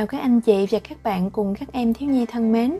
[0.00, 2.78] chào các anh chị và các bạn cùng các em thiếu nhi thân mến.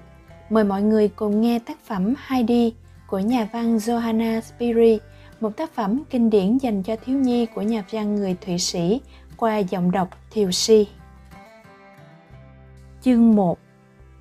[0.51, 2.73] Mời mọi người cùng nghe tác phẩm Heidi
[3.07, 4.99] của nhà văn Johanna Spiri,
[5.41, 9.01] một tác phẩm kinh điển dành cho thiếu nhi của nhà văn người Thụy Sĩ
[9.37, 10.89] qua giọng đọc Thiều Si.
[13.03, 13.59] Chương 1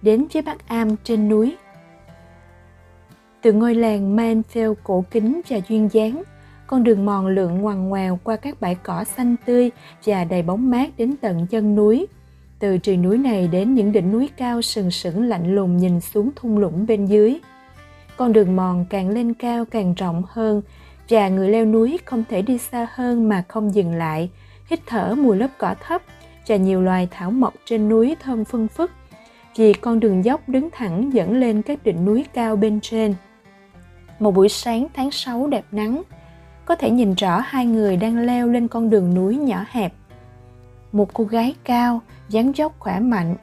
[0.01, 1.57] Đến với Bắc Am trên núi
[3.41, 6.23] Từ ngôi làng Manfield cổ kính và duyên dáng,
[6.67, 9.71] con đường mòn lượn ngoằn ngoèo qua các bãi cỏ xanh tươi
[10.05, 12.07] và đầy bóng mát đến tận chân núi–
[12.59, 16.29] từ triền núi này đến những đỉnh núi cao sừng sững lạnh lùng nhìn xuống
[16.35, 17.39] thung lũng bên dưới.
[18.17, 20.61] Con đường mòn càng lên cao càng rộng hơn
[21.09, 24.29] và người leo núi không thể đi xa hơn mà không dừng lại,
[24.65, 26.01] hít thở mùi lớp cỏ thấp
[26.47, 28.91] và nhiều loài thảo mộc trên núi thơm phân phức
[29.55, 33.15] vì con đường dốc đứng thẳng dẫn lên các đỉnh núi cao bên trên.
[34.19, 36.01] Một buổi sáng tháng 6 đẹp nắng,
[36.65, 39.93] có thể nhìn rõ hai người đang leo lên con đường núi nhỏ hẹp.
[40.91, 43.35] Một cô gái cao, dáng dốc khỏe mạnh.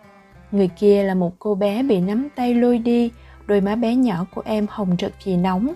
[0.52, 3.10] Người kia là một cô bé bị nắm tay lôi đi.
[3.46, 5.74] Đôi má bé nhỏ của em hồng rực vì nóng.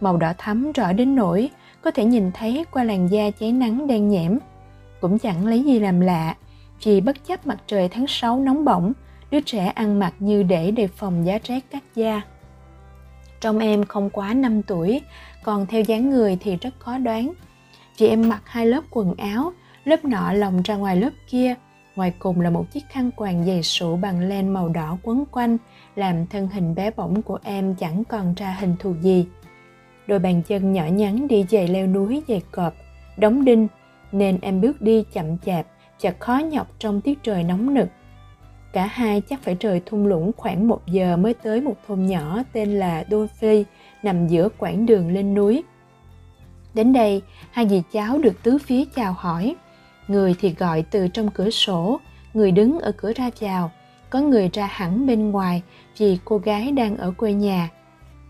[0.00, 1.50] Màu đỏ thắm rõ đến nỗi
[1.82, 4.38] có thể nhìn thấy qua làn da cháy nắng đen nhẽm.
[5.00, 6.34] Cũng chẳng lấy gì làm lạ,
[6.84, 8.92] vì bất chấp mặt trời tháng 6 nóng bỏng,
[9.30, 12.22] đứa trẻ ăn mặc như để đề phòng giá rét cắt da.
[13.40, 15.00] Trong em không quá 5 tuổi,
[15.42, 17.32] còn theo dáng người thì rất khó đoán.
[17.98, 19.52] Vì em mặc hai lớp quần áo,
[19.84, 21.54] lớp nọ lồng ra ngoài lớp kia
[21.96, 25.56] ngoài cùng là một chiếc khăn quàng dày sụ bằng len màu đỏ quấn quanh
[25.96, 29.26] làm thân hình bé bỏng của em chẳng còn ra hình thù gì.
[30.06, 32.74] Đôi bàn chân nhỏ nhắn đi giày leo núi dày cọp
[33.16, 33.68] đóng đinh
[34.12, 35.66] nên em bước đi chậm chạp
[36.00, 37.88] và khó nhọc trong tiết trời nóng nực.
[38.72, 42.42] Cả hai chắc phải trời thung lũng khoảng một giờ mới tới một thôn nhỏ
[42.52, 43.64] tên là Đô Phi
[44.02, 45.62] nằm giữa quãng đường lên núi.
[46.74, 49.56] Đến đây, hai dì cháu được tứ phía chào hỏi
[50.10, 52.00] người thì gọi từ trong cửa sổ,
[52.34, 53.70] người đứng ở cửa ra vào,
[54.10, 55.62] có người ra hẳn bên ngoài
[55.98, 57.68] vì cô gái đang ở quê nhà.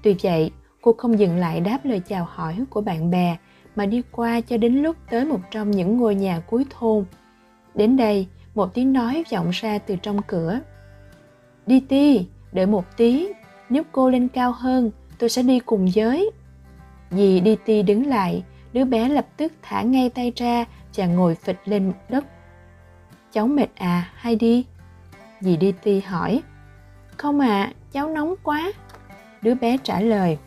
[0.03, 0.51] Tuy vậy,
[0.83, 3.37] cô không dừng lại đáp lời chào hỏi của bạn bè,
[3.77, 7.05] mà đi qua cho đến lúc tới một trong những ngôi nhà cuối thôn.
[7.75, 10.61] Đến đây, một tiếng nói vọng ra từ trong cửa.
[11.67, 13.29] Đi ti, đợi một tí,
[13.69, 16.31] nếu cô lên cao hơn, tôi sẽ đi cùng với.
[17.11, 18.43] Dì đi ti đứng lại,
[18.73, 22.25] đứa bé lập tức thả ngay tay ra chàng ngồi phịch lên mặt đất.
[23.33, 24.67] Cháu mệt à, hay đi?
[25.41, 26.43] Dì đi ti hỏi.
[27.17, 28.73] Không à, cháu nóng quá.
[29.43, 30.39] Đứa bé trả lời.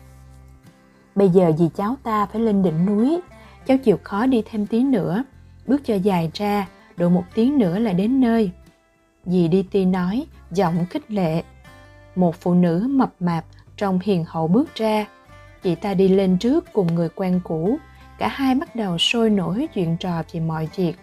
[1.14, 3.20] Bây giờ dì cháu ta phải lên đỉnh núi,
[3.66, 5.24] cháu chịu khó đi thêm tí nữa,
[5.66, 8.50] bước cho dài ra, độ một tiếng nữa là đến nơi.
[9.24, 11.42] Dì đi ti nói, giọng khích lệ.
[12.16, 13.44] Một phụ nữ mập mạp
[13.76, 15.06] trong hiền hậu bước ra,
[15.62, 17.78] chị ta đi lên trước cùng người quen cũ,
[18.18, 20.94] cả hai bắt đầu sôi nổi chuyện trò về mọi việc.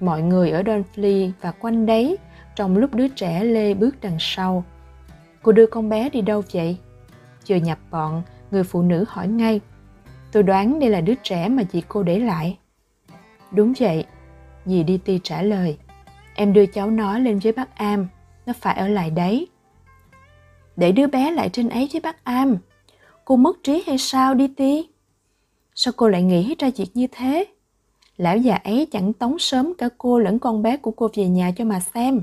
[0.00, 2.16] Mọi người ở Donfley và quanh đấy,
[2.56, 4.64] trong lúc đứa trẻ lê bước đằng sau.
[5.42, 6.76] Cô đưa con bé đi đâu vậy?
[7.44, 9.60] Chưa nhập bọn, người phụ nữ hỏi ngay.
[10.32, 12.58] Tôi đoán đây là đứa trẻ mà chị cô để lại.
[13.50, 14.04] Đúng vậy,
[14.66, 15.78] dì đi ti trả lời.
[16.34, 18.08] Em đưa cháu nó lên với bác am,
[18.46, 19.48] nó phải ở lại đấy.
[20.76, 22.56] Để đứa bé lại trên ấy với bác am,
[23.24, 24.88] cô mất trí hay sao đi ti?
[25.78, 27.44] Sao cô lại nghĩ ra việc như thế?
[28.16, 31.50] Lão già ấy chẳng tống sớm cả cô lẫn con bé của cô về nhà
[31.56, 32.20] cho mà xem.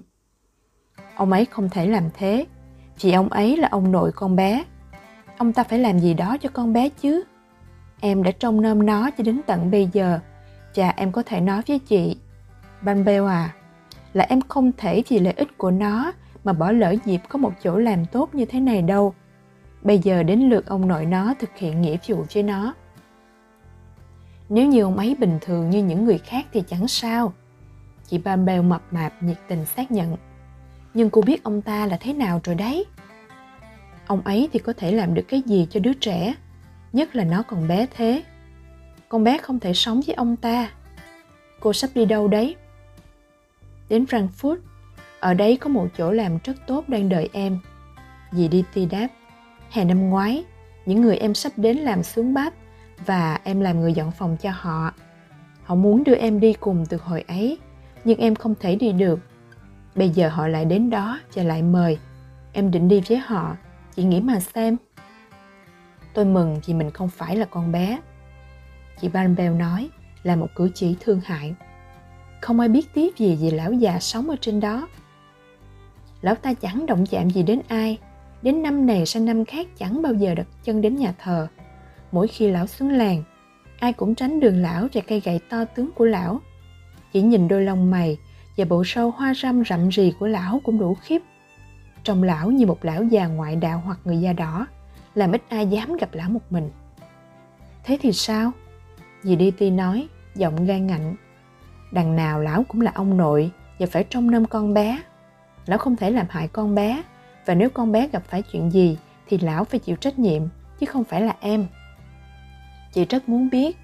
[1.15, 2.45] Ông ấy không thể làm thế,
[3.01, 4.63] vì ông ấy là ông nội con bé.
[5.37, 7.23] Ông ta phải làm gì đó cho con bé chứ.
[8.01, 10.19] Em đã trông nom nó cho đến tận bây giờ,
[10.75, 12.17] và em có thể nói với chị,
[12.81, 13.55] Bambel à,
[14.13, 16.11] là em không thể vì lợi ích của nó
[16.43, 19.13] mà bỏ lỡ dịp có một chỗ làm tốt như thế này đâu.
[19.81, 22.73] Bây giờ đến lượt ông nội nó thực hiện nghĩa vụ với nó.
[24.53, 27.33] Nếu như ông ấy bình thường như những người khác thì chẳng sao.
[28.07, 30.17] Chị Bambel mập mạp nhiệt tình xác nhận.
[30.93, 32.85] Nhưng cô biết ông ta là thế nào rồi đấy.
[34.07, 36.35] Ông ấy thì có thể làm được cái gì cho đứa trẻ,
[36.93, 38.23] nhất là nó còn bé thế.
[39.09, 40.71] Con bé không thể sống với ông ta.
[41.59, 42.55] Cô sắp đi đâu đấy?
[43.89, 44.57] Đến Frankfurt.
[45.19, 47.59] Ở đấy có một chỗ làm rất tốt đang đợi em.
[48.31, 49.07] Dì đi ti đáp.
[49.69, 50.43] Hè năm ngoái,
[50.85, 52.53] những người em sắp đến làm xuống bát
[53.05, 54.93] và em làm người dọn phòng cho họ.
[55.63, 57.57] Họ muốn đưa em đi cùng từ hồi ấy,
[58.03, 59.19] nhưng em không thể đi được.
[59.95, 61.97] Bây giờ họ lại đến đó và lại mời.
[62.53, 63.55] Em định đi với họ,
[63.95, 64.77] chị nghĩ mà xem.
[66.13, 67.99] Tôi mừng vì mình không phải là con bé.
[69.01, 69.89] Chị Van Bell nói
[70.23, 71.55] là một cử chỉ thương hại.
[72.41, 74.87] Không ai biết tiếp gì về lão già sống ở trên đó.
[76.21, 77.97] Lão ta chẳng động chạm gì đến ai.
[78.41, 81.47] Đến năm này, sang năm khác, chẳng bao giờ đặt chân đến nhà thờ
[82.13, 83.23] mỗi khi lão xuống làng
[83.79, 86.41] ai cũng tránh đường lão và cây gậy to tướng của lão
[87.13, 88.17] chỉ nhìn đôi lông mày
[88.57, 91.21] và bộ sâu hoa râm rậm rì của lão cũng đủ khiếp.
[92.03, 94.67] Trông lão như một lão già ngoại đạo hoặc người da đỏ,
[95.15, 96.69] làm ít ai dám gặp lão một mình.
[97.83, 98.51] Thế thì sao?
[99.23, 101.15] Dì đi ti nói, giọng gan ngạnh.
[101.91, 105.01] Đằng nào lão cũng là ông nội và phải trông nom con bé.
[105.65, 107.03] Lão không thể làm hại con bé
[107.45, 110.41] và nếu con bé gặp phải chuyện gì thì lão phải chịu trách nhiệm
[110.79, 111.67] chứ không phải là em.
[112.93, 113.77] Chị rất muốn biết.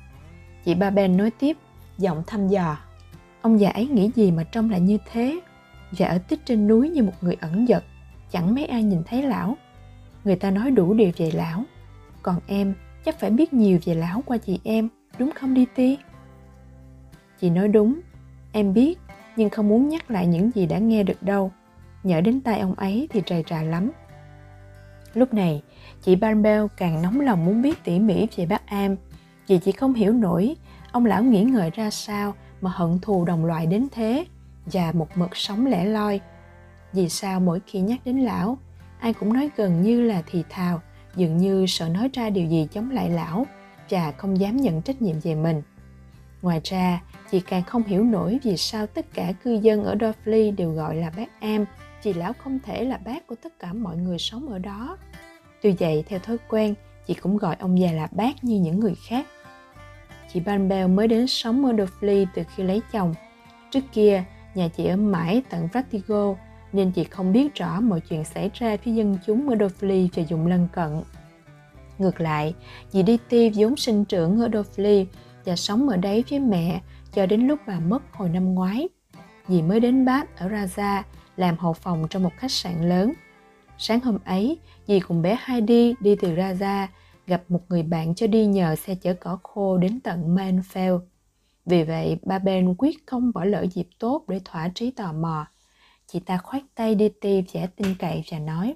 [0.66, 1.58] Chị Ba Ben nói tiếp,
[1.98, 2.78] giọng thăm dò.
[3.42, 5.40] Ông già ấy nghĩ gì mà trông lại như thế?
[5.92, 7.84] Và ở tích trên núi như một người ẩn giật,
[8.32, 9.58] chẳng mấy ai nhìn thấy lão.
[10.24, 11.64] Người ta nói đủ điều về lão.
[12.22, 12.74] Còn em
[13.06, 15.98] chắc phải biết nhiều về lão qua chị em, đúng không đi ti?
[17.42, 18.00] Chị nói đúng,
[18.52, 19.00] em biết,
[19.36, 21.52] nhưng không muốn nhắc lại những gì đã nghe được đâu.
[22.04, 23.92] Nhỡ đến tay ông ấy thì trầy trà lắm.
[25.14, 25.62] Lúc này,
[26.10, 28.96] chị Barbell càng nóng lòng muốn biết tỉ mỉ về bác Am,
[29.48, 30.56] vì chị không hiểu nổi
[30.92, 34.26] ông lão nghĩ ngợi ra sao mà hận thù đồng loại đến thế
[34.66, 36.20] và một mực sống lẻ loi.
[36.94, 38.58] Vì sao mỗi khi nhắc đến lão,
[39.00, 40.82] ai cũng nói gần như là thì thào,
[41.16, 43.46] dường như sợ nói ra điều gì chống lại lão
[43.90, 45.62] và không dám nhận trách nhiệm về mình.
[46.42, 47.02] Ngoài ra,
[47.32, 50.96] chị càng không hiểu nổi vì sao tất cả cư dân ở Dorfley đều gọi
[50.96, 51.66] là bác Am,
[52.04, 54.98] vì lão không thể là bác của tất cả mọi người sống ở đó.
[55.62, 56.76] Tuy vậy, theo thói quen,
[57.08, 59.28] chị cũng gọi ông già là bác như những người khác.
[60.34, 63.14] Chị Ban Bell mới đến sống ở Dorfley từ khi lấy chồng.
[63.72, 64.24] Trước kia,
[64.56, 66.36] nhà chị ở mãi tận Practigo,
[66.74, 70.24] nên chị không biết rõ mọi chuyện xảy ra phía dân chúng ở Dorfley và
[70.30, 71.02] vùng lân cận.
[71.98, 72.54] Ngược lại,
[72.90, 75.06] dì ti vốn sinh trưởng ở Dorfley
[75.46, 76.82] và sống ở đấy với mẹ
[77.14, 78.90] cho đến lúc bà mất hồi năm ngoái.
[79.48, 81.02] Dì mới đến Bath ở Raja
[81.38, 83.14] làm hậu phòng trong một khách sạn lớn.
[83.82, 86.88] Sáng hôm ấy, dì cùng bé Heidi đi từ Raja
[87.28, 91.00] gặp một người bạn cho đi nhờ xe chở cỏ khô đến tận Manfield.
[91.66, 95.48] Vì vậy, ba Ben quyết không bỏ lỡ dịp tốt để thỏa trí tò mò.
[96.08, 98.76] Chị ta khoát tay đi ti vẻ tin cậy và nói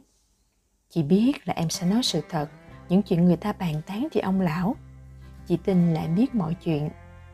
[0.90, 2.50] Chị biết là em sẽ nói sự thật,
[2.90, 4.76] những chuyện người ta bàn tán về ông lão.
[5.48, 6.90] Chị tin là biết mọi chuyện.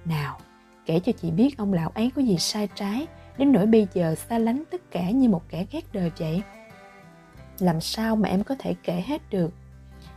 [0.06, 0.39] Nào,
[0.86, 3.07] kể cho chị biết ông lão ấy có gì sai trái,
[3.38, 6.42] đến nỗi bây giờ xa lánh tất cả như một kẻ ghét đời vậy.
[7.60, 9.54] Làm sao mà em có thể kể hết được?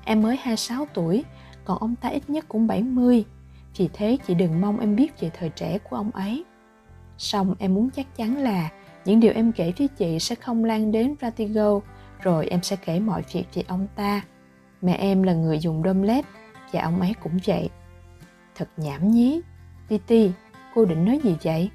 [0.05, 1.25] Em mới 26 tuổi,
[1.65, 3.25] còn ông ta ít nhất cũng 70.
[3.77, 6.45] Vì thế chị đừng mong em biết về thời trẻ của ông ấy.
[7.19, 8.69] Xong em muốn chắc chắn là
[9.05, 11.81] những điều em kể với chị sẽ không lan đến Vertigo,
[12.23, 14.23] rồi em sẽ kể mọi việc về ông ta.
[14.83, 16.25] Mẹ em là người dùng đôm lép,
[16.73, 17.69] và ông ấy cũng vậy.
[18.55, 19.41] Thật nhảm nhí.
[19.89, 20.31] Titi,
[20.75, 21.71] cô định nói gì vậy?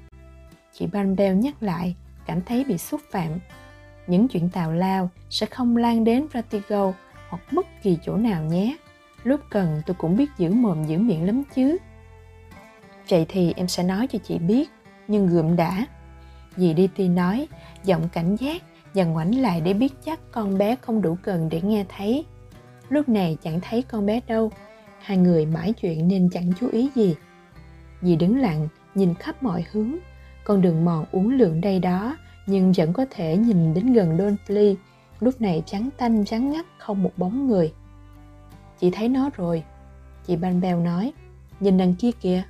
[0.72, 3.30] Chị Bambel nhắc lại, cảm thấy bị xúc phạm.
[4.08, 6.92] Những chuyện tào lao sẽ không lan đến Ratigo
[7.28, 8.76] hoặc bất kỳ chỗ nào nhé.
[9.24, 11.76] Lúc cần tôi cũng biết giữ mồm giữ miệng lắm chứ.
[13.08, 14.70] Vậy thì em sẽ nói cho chị biết,
[15.08, 15.86] nhưng gượm đã.
[16.56, 17.48] Dì đi ti nói,
[17.84, 18.62] giọng cảnh giác
[18.94, 22.24] và ngoảnh lại để biết chắc con bé không đủ cần để nghe thấy.
[22.88, 24.50] Lúc này chẳng thấy con bé đâu,
[25.02, 27.14] hai người mãi chuyện nên chẳng chú ý gì.
[28.02, 29.96] Dì đứng lặng, nhìn khắp mọi hướng,
[30.44, 32.16] con đường mòn uốn lượn đây đó,
[32.48, 34.74] nhưng vẫn có thể nhìn đến gần Donfley
[35.20, 37.72] lúc này trắng tanh, trắng ngắt, không một bóng người.
[38.80, 39.62] Chị thấy nó rồi.
[40.26, 41.12] Chị ban bèo nói.
[41.60, 42.42] Nhìn đằng kia kìa.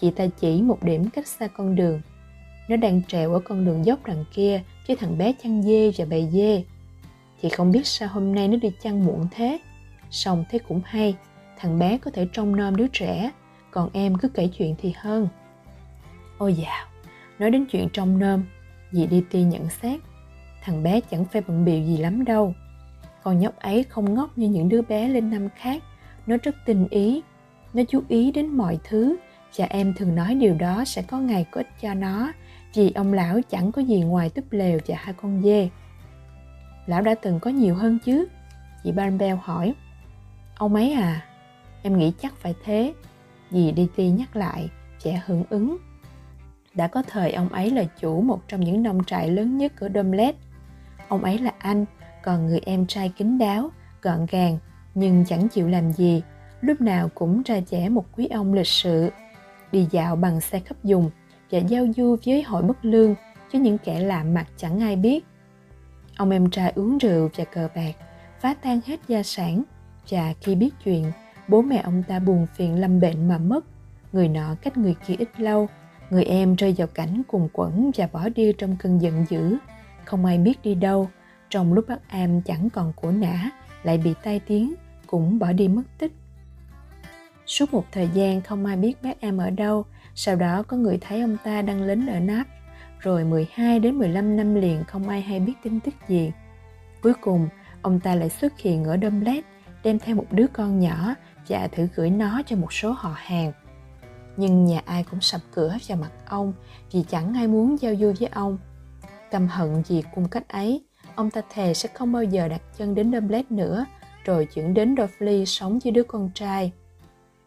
[0.00, 2.00] Chị ta chỉ một điểm cách xa con đường.
[2.68, 6.04] Nó đang trèo ở con đường dốc đằng kia với thằng bé chăn dê và
[6.04, 6.64] bầy dê.
[7.42, 9.58] Chị không biết sao hôm nay nó đi chăn muộn thế.
[10.10, 11.16] Xong thế cũng hay.
[11.58, 13.30] Thằng bé có thể trông nom đứa trẻ.
[13.70, 15.28] Còn em cứ kể chuyện thì hơn.
[16.38, 16.86] Ôi dào,
[17.38, 18.44] nói đến chuyện trông nom
[18.92, 20.00] dì đi ti nhận xét,
[20.62, 22.54] thằng bé chẳng phải bận biểu gì lắm đâu.
[23.22, 25.82] Con nhóc ấy không ngốc như những đứa bé lên năm khác.
[26.26, 27.22] Nó rất tinh ý,
[27.74, 29.16] nó chú ý đến mọi thứ
[29.52, 32.32] Cha em thường nói điều đó sẽ có ngày có ích cho nó,
[32.74, 35.68] vì ông lão chẳng có gì ngoài túp lều và hai con dê.
[36.86, 38.26] Lão đã từng có nhiều hơn chứ?
[38.84, 39.74] Chị Barbell hỏi.
[40.56, 41.26] Ông ấy à
[41.82, 42.94] em nghĩ chắc phải thế.
[43.50, 44.68] Dì đi nhắc lại
[44.98, 45.76] trẻ hưởng ứng
[46.74, 49.88] đã có thời ông ấy là chủ một trong những nông trại lớn nhất ở
[49.94, 50.34] Domlet.
[51.08, 51.84] ông ấy là anh,
[52.22, 53.70] còn người em trai kín đáo,
[54.02, 54.58] gọn gàng,
[54.94, 56.22] nhưng chẳng chịu làm gì.
[56.60, 59.10] Lúc nào cũng ra trẻ một quý ông lịch sự.
[59.72, 61.10] Đi dạo bằng xe khắp dùng
[61.50, 63.14] và giao du với hội bất lương
[63.52, 65.24] cho những kẻ lạ mặt chẳng ai biết.
[66.16, 67.92] Ông em trai uống rượu và cờ bạc,
[68.40, 69.62] phá tan hết gia sản.
[70.10, 71.12] Và khi biết chuyện,
[71.48, 73.64] bố mẹ ông ta buồn phiền lâm bệnh mà mất.
[74.12, 75.68] Người nọ cách người kia ít lâu
[76.10, 79.56] người em rơi vào cảnh cùng quẩn và bỏ đi trong cơn giận dữ.
[80.04, 81.10] Không ai biết đi đâu.
[81.50, 83.50] Trong lúc bác am chẳng còn của nã
[83.82, 84.74] lại bị tai tiếng
[85.06, 86.12] cũng bỏ đi mất tích.
[87.46, 89.84] Suốt một thời gian không ai biết bác em ở đâu.
[90.14, 92.46] Sau đó có người thấy ông ta đang lính ở náp.
[93.00, 96.32] Rồi 12 đến 15 năm liền không ai hay biết tin tức gì.
[97.02, 97.48] Cuối cùng,
[97.82, 99.40] ông ta lại xuất hiện ở Dumbledore,
[99.84, 101.14] đem theo một đứa con nhỏ
[101.48, 103.52] và thử gửi nó cho một số họ hàng.
[104.40, 106.52] Nhưng nhà ai cũng sập cửa vào mặt ông
[106.92, 108.58] vì chẳng ai muốn giao du với ông.
[109.30, 112.94] Căm hận vì cung cách ấy, ông ta thề sẽ không bao giờ đặt chân
[112.94, 113.84] đến Dumbledore nữa,
[114.24, 116.72] rồi chuyển đến Dursley sống với đứa con trai.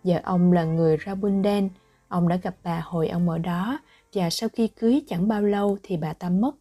[0.04, 1.66] Giờ ông là người Rabundel,
[2.08, 3.80] ông đã gặp bà hồi ông ở đó
[4.14, 6.52] và sau khi cưới chẳng bao lâu thì bà ta mất.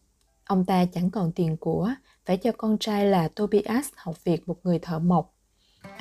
[0.45, 1.91] Ông ta chẳng còn tiền của,
[2.27, 5.32] phải cho con trai là Tobias học việc một người thợ mộc.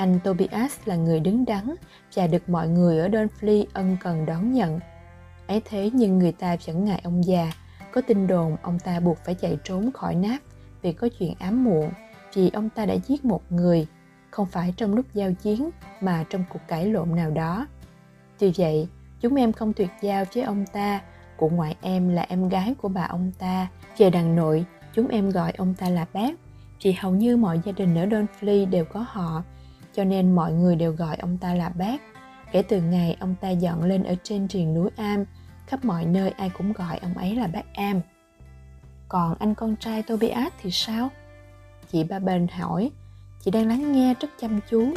[0.01, 1.75] Anh Tobias là người đứng đắn
[2.15, 4.79] và được mọi người ở Dunfley ân cần đón nhận.
[5.47, 7.51] Ấy thế nhưng người ta vẫn ngại ông già,
[7.91, 10.37] có tin đồn ông ta buộc phải chạy trốn khỏi náp
[10.81, 11.91] vì có chuyện ám muộn,
[12.33, 13.87] vì ông ta đã giết một người,
[14.31, 15.69] không phải trong lúc giao chiến
[16.01, 17.67] mà trong cuộc cãi lộn nào đó.
[18.39, 18.87] Tuy vậy,
[19.19, 21.01] chúng em không tuyệt giao với ông ta,
[21.37, 23.67] cụ ngoại em là em gái của bà ông ta,
[23.97, 26.31] về đằng nội chúng em gọi ông ta là bác
[26.83, 29.43] vì hầu như mọi gia đình ở Dunfley đều có họ
[29.93, 32.01] cho nên mọi người đều gọi ông ta là bác.
[32.51, 35.25] Kể từ ngày ông ta dọn lên ở trên triền núi am
[35.67, 38.01] khắp mọi nơi ai cũng gọi ông ấy là bác am.
[39.07, 41.09] Còn anh con trai tobias thì sao?
[41.91, 42.91] Chị ba bên hỏi.
[43.41, 44.93] Chị đang lắng nghe rất chăm chú.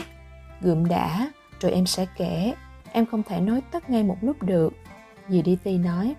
[0.61, 2.55] Gượm đã rồi em sẽ kể.
[2.93, 4.73] Em không thể nói tất ngay một lúc được.
[5.29, 6.15] Dì dt nói.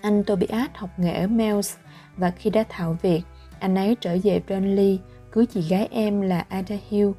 [0.00, 1.76] Anh tobias học nghề ở Mel's
[2.16, 3.22] và khi đã thạo việc,
[3.58, 4.98] anh ấy trở về Burnley
[5.30, 7.10] cưới chị gái em là Ada Hill.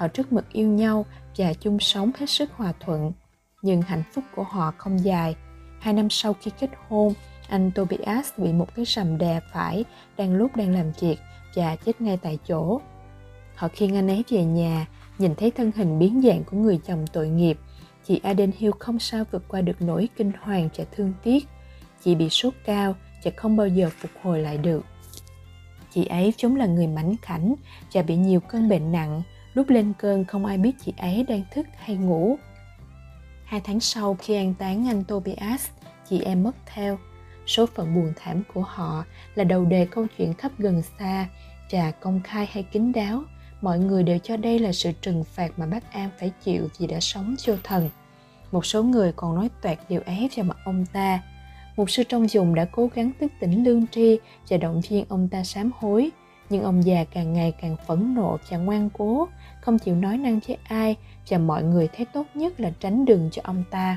[0.00, 3.12] Họ rất mực yêu nhau và chung sống hết sức hòa thuận.
[3.62, 5.36] Nhưng hạnh phúc của họ không dài.
[5.80, 7.12] Hai năm sau khi kết hôn,
[7.48, 9.84] anh Tobias bị một cái sầm đè phải
[10.16, 11.16] đang lúc đang làm việc
[11.54, 12.80] và chết ngay tại chỗ.
[13.54, 14.86] Họ khiêng anh ấy về nhà,
[15.18, 17.58] nhìn thấy thân hình biến dạng của người chồng tội nghiệp.
[18.06, 21.48] Chị Aden Hill không sao vượt qua được nỗi kinh hoàng và thương tiếc.
[22.04, 24.84] Chị bị sốt cao, và không bao giờ phục hồi lại được.
[25.94, 27.54] Chị ấy vốn là người mảnh khảnh
[27.92, 29.22] và bị nhiều cơn bệnh nặng,
[29.54, 32.36] lúc lên cơn không ai biết chị ấy đang thức hay ngủ.
[33.44, 35.68] Hai tháng sau khi an táng anh Tobias,
[36.08, 36.98] chị em mất theo.
[37.46, 39.04] Số phận buồn thảm của họ
[39.34, 41.26] là đầu đề câu chuyện khắp gần xa
[41.68, 43.22] trà công khai hay kín đáo.
[43.60, 46.86] Mọi người đều cho đây là sự trừng phạt mà bác An phải chịu vì
[46.86, 47.90] đã sống vô thần.
[48.52, 51.22] Một số người còn nói toẹt điều ấy vào mặt ông ta,
[51.76, 55.28] một sư trong dùng đã cố gắng thức tỉnh lương tri và động viên ông
[55.28, 56.10] ta sám hối
[56.50, 59.28] nhưng ông già càng ngày càng phẫn nộ và ngoan cố
[59.60, 60.96] không chịu nói năng với ai
[61.28, 63.96] và mọi người thấy tốt nhất là tránh đường cho ông ta.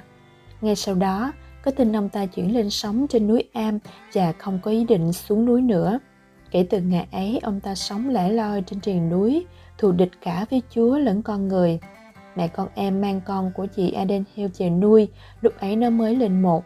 [0.61, 1.31] Ngay sau đó
[1.63, 3.79] có tin ông ta chuyển lên sống trên núi am
[4.13, 5.99] và không có ý định xuống núi nữa.
[6.51, 9.45] Kể từ ngày ấy ông ta sống lẻ loi trên triền núi
[9.77, 11.79] thù địch cả với chúa lẫn con người.
[12.35, 15.07] Mẹ con em mang con của chị Aden Hill về nuôi
[15.41, 16.63] lúc ấy nó mới lên một.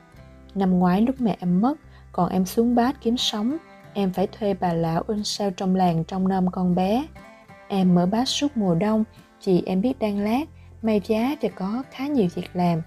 [0.56, 1.78] Năm ngoái lúc mẹ em mất,
[2.12, 3.58] còn em xuống bát kiếm sống,
[3.98, 7.08] em phải thuê bà lão in sao trong làng trong năm con bé.
[7.68, 9.04] Em mở bát suốt mùa đông,
[9.40, 10.46] chị em biết đan lát,
[10.82, 12.82] may giá và có khá nhiều việc làm.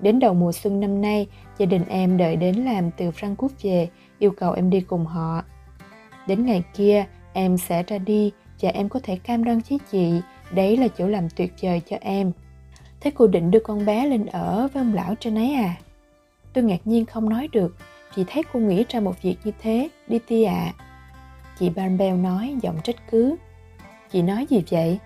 [0.00, 1.26] Đến đầu mùa xuân năm nay,
[1.58, 3.88] gia đình em đợi đến làm từ Frankfurt về,
[4.18, 5.42] yêu cầu em đi cùng họ.
[6.26, 10.20] Đến ngày kia, em sẽ ra đi và em có thể cam đoan với chị,
[10.52, 12.32] đấy là chỗ làm tuyệt vời cho em.
[13.00, 15.74] Thế cô định đưa con bé lên ở với ông lão trên ấy à?
[16.52, 17.76] Tôi ngạc nhiên không nói được,
[18.16, 20.72] chị thấy cô nghĩ ra một việc như thế, đi ti ạ.
[20.76, 20.84] À.
[21.58, 23.36] Chị Barbell nói giọng trách cứ.
[24.10, 24.98] Chị nói gì vậy?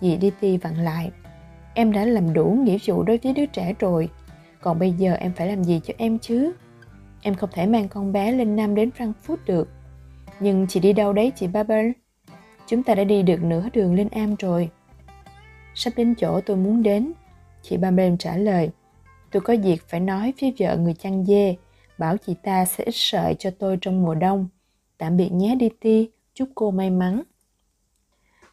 [0.00, 1.10] Dì đi ti vặn lại.
[1.74, 4.08] Em đã làm đủ nghĩa vụ đối với đứa trẻ rồi,
[4.60, 6.52] còn bây giờ em phải làm gì cho em chứ?
[7.22, 9.68] Em không thể mang con bé lên Nam đến Frankfurt được.
[10.40, 11.90] Nhưng chị đi đâu đấy chị Barbell?
[12.66, 14.70] Chúng ta đã đi được nửa đường lên Am rồi.
[15.74, 17.12] Sắp đến chỗ tôi muốn đến,
[17.62, 18.70] chị Barbell trả lời
[19.30, 21.56] tôi có việc phải nói với vợ người chăn dê,
[21.98, 24.48] bảo chị ta sẽ ít sợi cho tôi trong mùa đông.
[24.98, 27.22] Tạm biệt nhé Diti, chúc cô may mắn.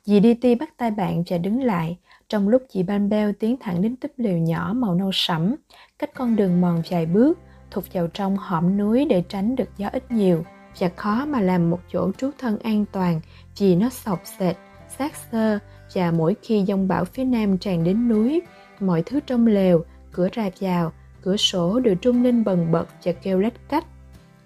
[0.04, 1.98] Dì Diti bắt tay bạn và đứng lại,
[2.30, 5.56] trong lúc chị Ban Bell tiến thẳng đến túp lều nhỏ màu nâu sẫm,
[6.00, 7.40] cách con đường mòn vài bước,
[7.72, 10.44] thụt vào trong hõm núi để tránh được gió ít nhiều
[10.80, 13.22] và khó mà làm một chỗ trú thân an toàn
[13.58, 14.56] vì nó sọc sệt,
[14.98, 15.60] sát xơ
[15.94, 18.42] và mỗi khi dông bão phía nam tràn đến núi,
[18.80, 20.92] mọi thứ trong lều cửa ra vào,
[21.24, 23.86] cửa sổ đều trung lên bần bật và kêu lách cách.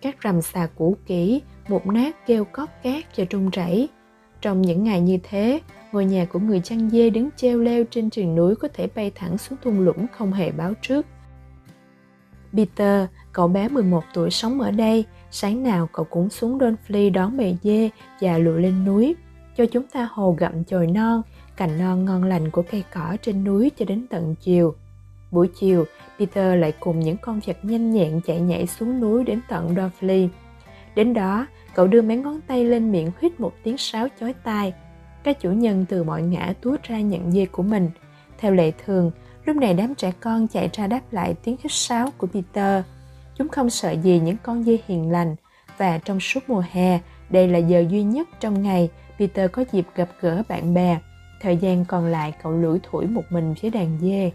[0.02, 3.90] Các rầm xà cũ kỹ, một nát kêu cót cát và trung rẩy.
[4.42, 5.60] Trong những ngày như thế,
[5.92, 9.12] ngôi nhà của người chăn dê đứng treo leo trên triền núi có thể bay
[9.16, 11.06] thẳng xuống thung lũng không hề báo trước.
[12.54, 17.38] Peter, cậu bé 11 tuổi sống ở đây, sáng nào cậu cũng xuống Donfley đón
[17.38, 17.90] bầy dê
[18.22, 19.16] và lụa lên núi,
[19.58, 21.22] cho chúng ta hồ gặm chồi non,
[21.58, 24.76] cành non ngon lành của cây cỏ trên núi cho đến tận chiều.
[25.32, 25.86] Buổi chiều,
[26.20, 30.28] Peter lại cùng những con vật nhanh nhẹn chạy nhảy xuống núi đến tận Dorfley.
[30.96, 34.74] Đến đó, cậu đưa mấy ngón tay lên miệng huyết một tiếng sáo chói tai.
[35.24, 37.90] Các chủ nhân từ mọi ngã túa ra nhận dê của mình.
[38.38, 39.12] Theo lệ thường,
[39.46, 42.84] lúc này đám trẻ con chạy ra đáp lại tiếng hít sáo của Peter.
[43.36, 45.36] Chúng không sợ gì những con dê hiền lành
[45.78, 49.88] và trong suốt mùa hè, đây là giờ duy nhất trong ngày Peter có dịp
[49.96, 51.00] gặp gỡ bạn bè.
[51.42, 54.32] Thời gian còn lại cậu lủi thủi một mình với đàn dê.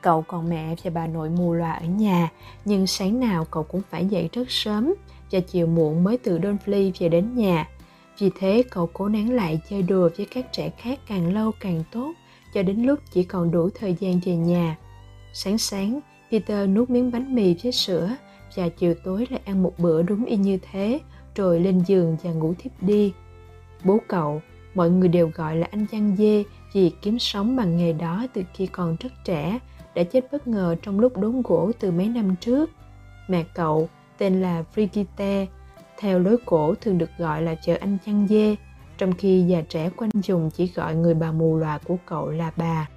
[0.00, 2.28] Cậu còn mẹ và bà nội mù loà ở nhà,
[2.64, 4.94] nhưng sáng nào cậu cũng phải dậy rất sớm
[5.30, 7.68] và chiều muộn mới từ Donfley về đến nhà.
[8.18, 11.82] Vì thế cậu cố nén lại chơi đùa với các trẻ khác càng lâu càng
[11.92, 12.12] tốt,
[12.54, 14.76] cho đến lúc chỉ còn đủ thời gian về nhà.
[15.32, 16.00] Sáng sáng,
[16.30, 18.10] Peter nuốt miếng bánh mì với sữa
[18.56, 21.00] và chiều tối lại ăn một bữa đúng y như thế,
[21.34, 23.12] rồi lên giường và ngủ thiếp đi.
[23.84, 24.42] Bố cậu,
[24.74, 28.42] mọi người đều gọi là anh chăn dê vì kiếm sống bằng nghề đó từ
[28.54, 29.58] khi còn rất trẻ,
[29.98, 32.70] đã chết bất ngờ trong lúc đốn gỗ từ mấy năm trước.
[33.28, 33.88] Mẹ cậu,
[34.18, 35.46] tên là Brigitte,
[35.98, 38.56] theo lối cổ thường được gọi là chợ anh chăn dê,
[38.98, 42.52] trong khi già trẻ quanh vùng chỉ gọi người bà mù lòa của cậu là
[42.56, 42.88] bà.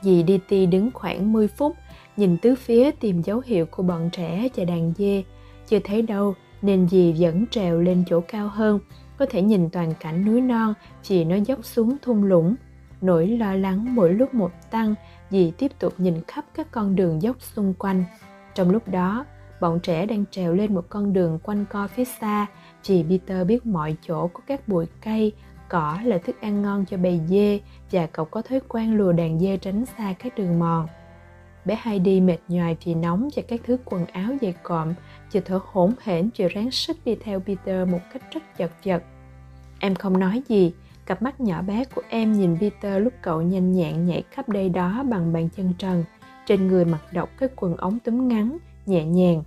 [0.00, 1.76] Dì Diti đứng khoảng 10 phút,
[2.16, 5.22] nhìn tứ phía tìm dấu hiệu của bọn trẻ và đàn dê.
[5.68, 8.78] Chưa thấy đâu, nên dì vẫn trèo lên chỗ cao hơn,
[9.18, 10.74] có thể nhìn toàn cảnh núi non
[11.08, 12.54] vì nó dốc xuống thung lũng.
[13.00, 14.94] Nỗi lo lắng mỗi lúc một tăng,
[15.30, 18.04] dì tiếp tục nhìn khắp các con đường dốc xung quanh.
[18.54, 19.24] Trong lúc đó,
[19.60, 22.46] bọn trẻ đang trèo lên một con đường quanh co phía xa
[22.86, 25.32] Chị Peter biết mọi chỗ có các bụi cây,
[25.68, 27.60] cỏ là thức ăn ngon cho bầy dê
[27.92, 30.88] và cậu có thói quen lùa đàn dê tránh xa các đường mòn.
[31.64, 34.94] Bé Heidi mệt nhoài vì nóng và các thứ quần áo dày cộm,
[35.30, 39.02] chị thở hổn hển chịu ráng sức đi theo Peter một cách rất chật vật.
[39.78, 40.72] Em không nói gì,
[41.06, 44.68] cặp mắt nhỏ bé của em nhìn Peter lúc cậu nhanh nhẹn nhảy khắp đây
[44.68, 46.04] đó bằng bàn chân trần,
[46.46, 49.42] trên người mặc độc cái quần ống túm ngắn, nhẹ nhàng.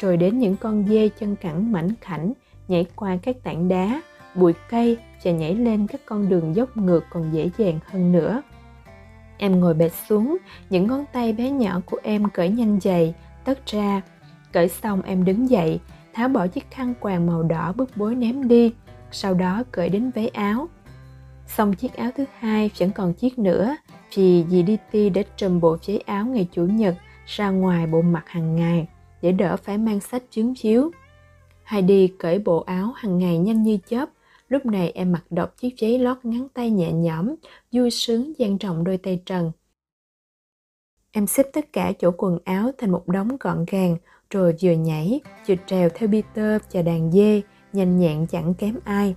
[0.00, 2.32] Rồi đến những con dê chân cẳng mảnh khảnh,
[2.68, 4.02] nhảy qua các tảng đá,
[4.34, 8.42] bụi cây và nhảy lên các con đường dốc ngược còn dễ dàng hơn nữa.
[9.38, 10.36] Em ngồi bệt xuống,
[10.70, 13.14] những ngón tay bé nhỏ của em cởi nhanh giày,
[13.44, 14.02] tất ra.
[14.52, 15.80] Cởi xong em đứng dậy,
[16.12, 18.72] tháo bỏ chiếc khăn quàng màu đỏ bức bối ném đi,
[19.10, 20.68] sau đó cởi đến váy áo.
[21.46, 23.76] Xong chiếc áo thứ hai vẫn còn chiếc nữa,
[24.14, 26.94] vì dì DT đã trùm bộ váy áo ngày Chủ nhật
[27.26, 28.86] ra ngoài bộ mặt hàng ngày
[29.22, 30.90] để đỡ phải mang sách chứng chiếu.
[31.64, 34.08] Heidi cởi bộ áo hàng ngày nhanh như chớp,
[34.48, 37.34] Lúc này em mặc độc chiếc giấy lót ngắn tay nhẹ nhõm,
[37.72, 39.52] vui sướng dang rộng đôi tay trần.
[41.12, 43.96] Em xếp tất cả chỗ quần áo thành một đống gọn gàng,
[44.30, 49.14] rồi vừa nhảy, vừa trèo theo Peter và đàn dê, nhanh nhẹn chẳng kém ai.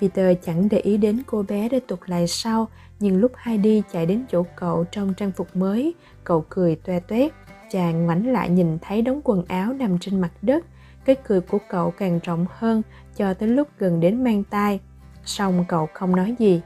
[0.00, 2.68] Peter chẳng để ý đến cô bé để tụt lại sau,
[3.00, 7.32] nhưng lúc Heidi chạy đến chỗ cậu trong trang phục mới, cậu cười toe toét.
[7.70, 10.64] Chàng ngoảnh lại nhìn thấy đống quần áo nằm trên mặt đất,
[11.04, 12.82] cái cười của cậu càng rộng hơn
[13.16, 14.80] cho tới lúc gần đến mang tai.
[15.24, 16.60] Xong cậu không nói gì.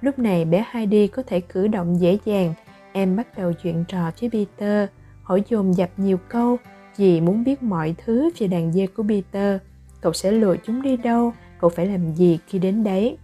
[0.00, 2.54] Lúc này bé Heidi có thể cử động dễ dàng.
[2.92, 4.88] Em bắt đầu chuyện trò với Peter,
[5.22, 6.58] hỏi dồn dập nhiều câu
[6.96, 9.60] vì muốn biết mọi thứ về đàn dê của Peter.
[10.00, 11.32] Cậu sẽ lừa chúng đi đâu,
[11.64, 13.16] cậu phải làm gì khi đến đấy.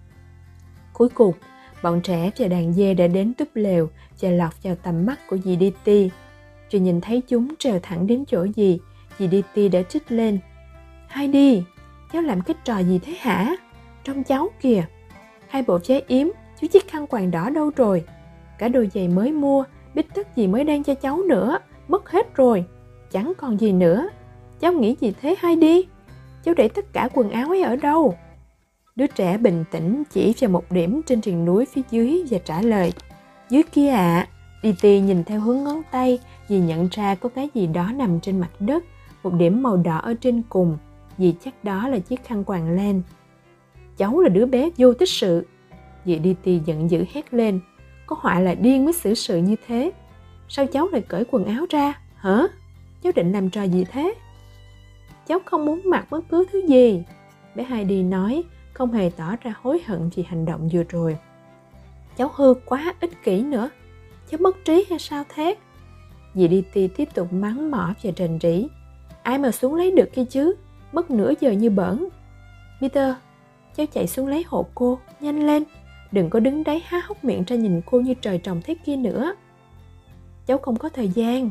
[0.92, 1.34] Cuối cùng,
[1.82, 5.38] bọn trẻ và đàn dê đã đến túp lều và lọt vào tầm mắt của
[5.38, 5.90] dì DT.
[6.70, 8.78] Rồi nhìn thấy chúng trèo thẳng đến chỗ gì,
[9.18, 10.38] dì DT đã trích lên.
[11.08, 11.62] hai đi
[12.12, 13.56] cháu làm cái trò gì thế hả?
[14.04, 14.84] Trong cháu kìa.
[15.48, 16.26] Hai bộ giấy yếm,
[16.60, 18.04] chú chiếc khăn quàng đỏ đâu rồi?
[18.58, 22.34] Cả đôi giày mới mua, bít tất gì mới đang cho cháu nữa, mất hết
[22.34, 22.64] rồi.
[23.10, 24.08] Chẳng còn gì nữa.
[24.60, 25.86] Cháu nghĩ gì thế hai đi?
[26.44, 28.14] Cháu để tất cả quần áo ấy ở đâu?
[28.96, 32.62] Đứa trẻ bình tĩnh chỉ vào một điểm trên triền núi phía dưới và trả
[32.62, 32.92] lời.
[33.50, 34.28] Dưới kia ạ.
[34.62, 34.70] À.
[34.80, 38.40] ti nhìn theo hướng ngón tay vì nhận ra có cái gì đó nằm trên
[38.40, 38.84] mặt đất,
[39.22, 40.78] một điểm màu đỏ ở trên cùng
[41.18, 43.02] vì chắc đó là chiếc khăn quàng len.
[43.96, 45.46] Cháu là đứa bé vô tích sự.
[46.04, 47.60] Dì đi ti giận dữ hét lên.
[48.06, 49.92] Có họa là điên mới xử sự như thế.
[50.48, 52.00] Sao cháu lại cởi quần áo ra?
[52.14, 52.42] Hả?
[53.02, 54.14] Cháu định làm trò gì thế?
[55.26, 57.02] Cháu không muốn mặc bất cứ thứ gì.
[57.54, 58.44] Bé Heidi nói,
[58.80, 61.18] không hề tỏ ra hối hận vì hành động vừa rồi.
[62.16, 63.70] Cháu hư quá ích kỷ nữa.
[64.30, 65.56] Cháu mất trí hay sao thế?
[66.34, 68.66] Dì đi ti tiếp tục mắng mỏ và rền rỉ.
[69.22, 70.54] Ai mà xuống lấy được kia chứ?
[70.92, 72.08] mất nửa giờ như bẩn.
[72.80, 73.14] Peter,
[73.76, 75.64] cháu chạy xuống lấy hộ cô, nhanh lên,
[76.12, 78.96] đừng có đứng đấy há hốc miệng ra nhìn cô như trời trồng thế kia
[78.96, 79.34] nữa.
[80.46, 81.50] Cháu không có thời gian.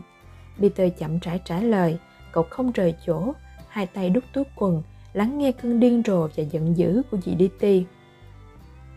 [0.60, 1.98] Peter chậm rãi trả lời,
[2.32, 3.34] cậu không rời chỗ,
[3.68, 7.36] hai tay đút túi quần, lắng nghe cơn điên rồ và giận dữ của dì
[7.40, 7.66] DT.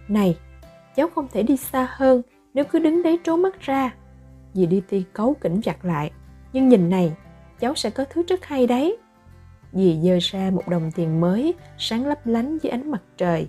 [0.09, 0.37] Này,
[0.96, 2.22] cháu không thể đi xa hơn
[2.55, 3.94] nếu cứ đứng đấy trố mắt ra.
[4.55, 6.11] Dì đi ti cấu kỉnh chặt lại.
[6.53, 7.12] Nhưng nhìn này,
[7.61, 8.96] cháu sẽ có thứ rất hay đấy.
[9.72, 13.48] Dì dơ ra một đồng tiền mới, sáng lấp lánh dưới ánh mặt trời.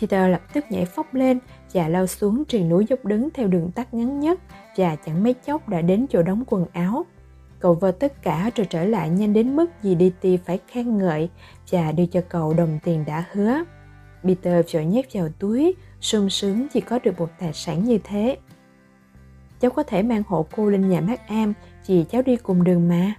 [0.00, 1.38] Peter lập tức nhảy phóc lên
[1.72, 4.40] và lao xuống triền núi dốc đứng theo đường tắt ngắn nhất
[4.76, 7.06] và chẳng mấy chốc đã đến chỗ đóng quần áo.
[7.58, 11.30] Cậu vơ tất cả rồi trở lại nhanh đến mức dì DT phải khen ngợi
[11.70, 13.62] và đưa cho cậu đồng tiền đã hứa.
[14.24, 18.38] Peter vội nhét vào túi, sung sướng chỉ có được một tài sản như thế.
[19.60, 21.54] Cháu có thể mang hộ cô lên nhà bác Am
[21.86, 23.14] vì cháu đi cùng đường mà.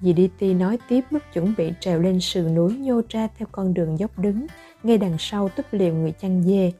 [0.00, 3.74] Dì Ditty nói tiếp lúc chuẩn bị trèo lên sườn núi nhô ra theo con
[3.74, 4.46] đường dốc đứng,
[4.82, 6.72] ngay đằng sau túp liều người chăn dê.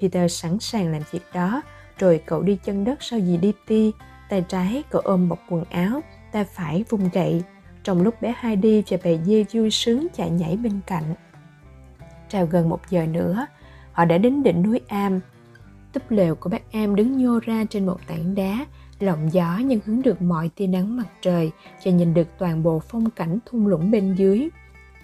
[0.00, 1.62] Peter sẵn sàng làm việc đó,
[1.98, 3.92] rồi cậu đi chân đất sau dì Ditty,
[4.28, 6.00] tay trái cậu ôm bọc quần áo,
[6.32, 7.42] tay phải vung gậy,
[7.84, 11.14] trong lúc bé hai đi và bầy dê vui sướng chạy nhảy bên cạnh.
[12.28, 13.46] Trèo gần một giờ nữa,
[13.92, 15.20] họ đã đến đỉnh núi Am.
[15.92, 18.66] Túp lều của bác Am đứng nhô ra trên một tảng đá,
[19.00, 21.50] lộng gió nhưng hứng được mọi tia nắng mặt trời
[21.84, 24.48] và nhìn được toàn bộ phong cảnh thung lũng bên dưới.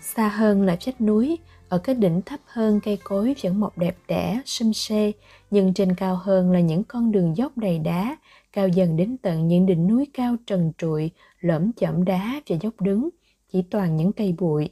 [0.01, 3.97] Xa hơn là vách núi, ở cái đỉnh thấp hơn cây cối vẫn mọc đẹp
[4.09, 5.13] đẽ, xum xê,
[5.51, 8.17] nhưng trên cao hơn là những con đường dốc đầy đá,
[8.53, 11.11] cao dần đến tận những đỉnh núi cao trần trụi,
[11.47, 13.09] lõm chậm đá và dốc đứng,
[13.53, 14.71] chỉ toàn những cây bụi.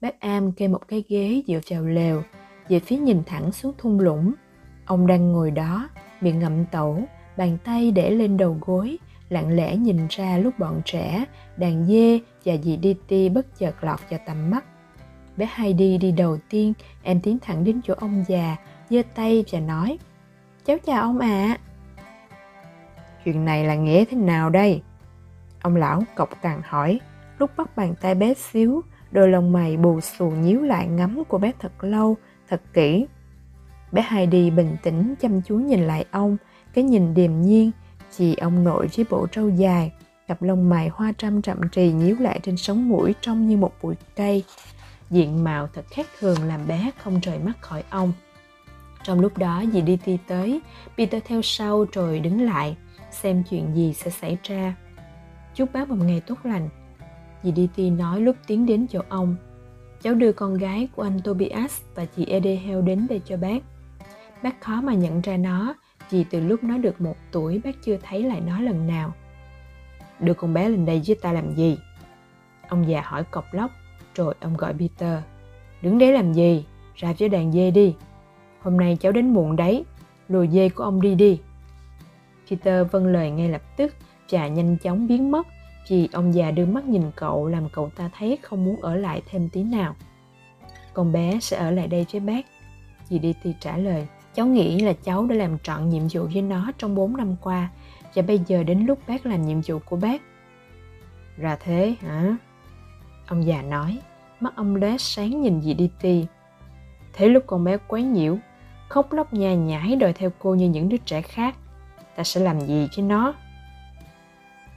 [0.00, 2.22] Bác Am kê một cái ghế dựa vào lều,
[2.68, 4.32] về phía nhìn thẳng xuống thung lũng.
[4.86, 5.88] Ông đang ngồi đó,
[6.20, 7.02] miệng ngậm tẩu,
[7.36, 8.98] bàn tay để lên đầu gối,
[9.28, 11.24] lặng lẽ nhìn ra lúc bọn trẻ,
[11.56, 14.64] đàn dê và dì Diti bất chợt lọt vào tầm mắt.
[15.36, 16.72] Bé Heidi đi đầu tiên,
[17.02, 18.56] em tiến thẳng đến chỗ ông già,
[18.90, 19.98] giơ tay và nói
[20.64, 21.28] Cháu chào ông ạ.
[21.28, 21.58] À.
[23.24, 24.82] Chuyện này là nghĩa thế nào đây?
[25.64, 27.00] Ông lão cộc cằn hỏi,
[27.38, 31.38] lúc bắt bàn tay bé xíu, đôi lông mày bù xù nhíu lại ngắm của
[31.38, 32.16] bé thật lâu,
[32.48, 33.06] thật kỹ.
[33.92, 36.36] Bé Heidi bình tĩnh chăm chú nhìn lại ông,
[36.74, 37.70] cái nhìn điềm nhiên,
[38.16, 39.92] chỉ ông nội với bộ trâu dài,
[40.28, 43.72] cặp lông mày hoa trăm chậm trì nhíu lại trên sống mũi trông như một
[43.82, 44.44] bụi cây.
[45.10, 48.12] Diện mạo thật khác thường làm bé không rời mắt khỏi ông.
[49.02, 50.60] Trong lúc đó dì đi ti tới,
[50.96, 52.76] Peter theo sau rồi đứng lại,
[53.10, 54.74] xem chuyện gì sẽ xảy ra.
[55.54, 56.68] Chúc bác một ngày tốt lành.
[57.42, 59.36] Dì đi ti nói lúc tiến đến chỗ ông.
[60.02, 63.62] Cháu đưa con gái của anh Tobias và chị Edehel đến đây cho bác.
[64.42, 65.74] Bác khó mà nhận ra nó
[66.10, 69.12] vì từ lúc nó được một tuổi bác chưa thấy lại nó lần nào.
[70.20, 71.78] Đưa con bé lên đây với ta làm gì?
[72.68, 73.70] Ông già hỏi cọc lóc,
[74.14, 75.22] rồi ông gọi Peter.
[75.82, 76.64] Đứng đấy làm gì?
[76.94, 77.94] Ra với đàn dê đi.
[78.60, 79.84] Hôm nay cháu đến muộn đấy,
[80.28, 81.40] lùi dê của ông đi đi.
[82.50, 83.94] Peter vâng lời ngay lập tức
[84.34, 85.46] và nhanh chóng biến mất
[85.88, 89.22] vì ông già đưa mắt nhìn cậu làm cậu ta thấy không muốn ở lại
[89.30, 89.94] thêm tí nào.
[90.94, 92.46] Con bé sẽ ở lại đây với bác.
[93.08, 94.06] Dì Diti trả lời.
[94.34, 97.70] Cháu nghĩ là cháu đã làm trọn nhiệm vụ với nó trong 4 năm qua
[98.14, 100.22] và bây giờ đến lúc bác làm nhiệm vụ của bác.
[101.36, 102.36] Ra thế hả?
[103.26, 103.98] Ông già nói,
[104.40, 106.26] mắt ông lóe sáng nhìn dì đi ti.
[107.12, 108.38] Thế lúc con bé quấy nhiễu,
[108.88, 111.56] khóc lóc nhà nhãi đòi theo cô như những đứa trẻ khác,
[112.16, 113.34] ta sẽ làm gì với nó?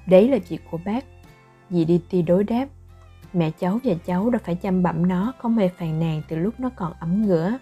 [0.07, 1.05] Đấy là việc của bác.
[1.69, 2.65] Dì đi ti đối đáp.
[3.33, 6.53] Mẹ cháu và cháu đã phải chăm bẩm nó không hề phàn nàn từ lúc
[6.59, 7.57] nó còn ấm ngửa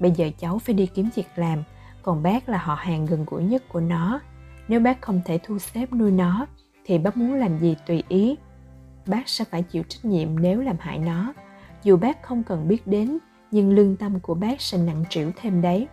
[0.00, 1.62] bây giờ cháu phải đi kiếm việc làm,
[2.02, 4.20] còn bác là họ hàng gần gũi nhất của nó.
[4.68, 6.46] Nếu bác không thể thu xếp nuôi nó,
[6.84, 8.36] thì bác muốn làm gì tùy ý.
[9.06, 11.34] Bác sẽ phải chịu trách nhiệm nếu làm hại nó.
[11.82, 13.18] Dù bác không cần biết đến,
[13.50, 15.88] nhưng lương tâm của bác sẽ nặng trĩu thêm đấy.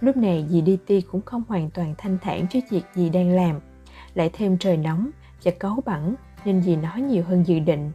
[0.00, 3.30] Lúc này dì đi ti cũng không hoàn toàn thanh thản trước việc dì đang
[3.30, 3.60] làm
[4.14, 5.10] lại thêm trời nóng
[5.44, 7.92] và cấu bẩn nên dì nói nhiều hơn dự định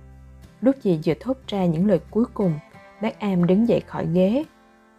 [0.62, 2.54] lúc dì vừa thốt ra những lời cuối cùng
[3.02, 4.44] bác am đứng dậy khỏi ghế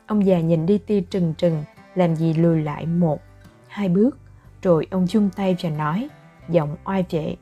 [0.09, 3.21] Ông già nhìn đi ti trừng trừng, làm gì lùi lại một,
[3.69, 4.19] hai bước,
[4.63, 6.09] rồi ông chung tay và nói,
[6.49, 7.37] giọng oai vệ.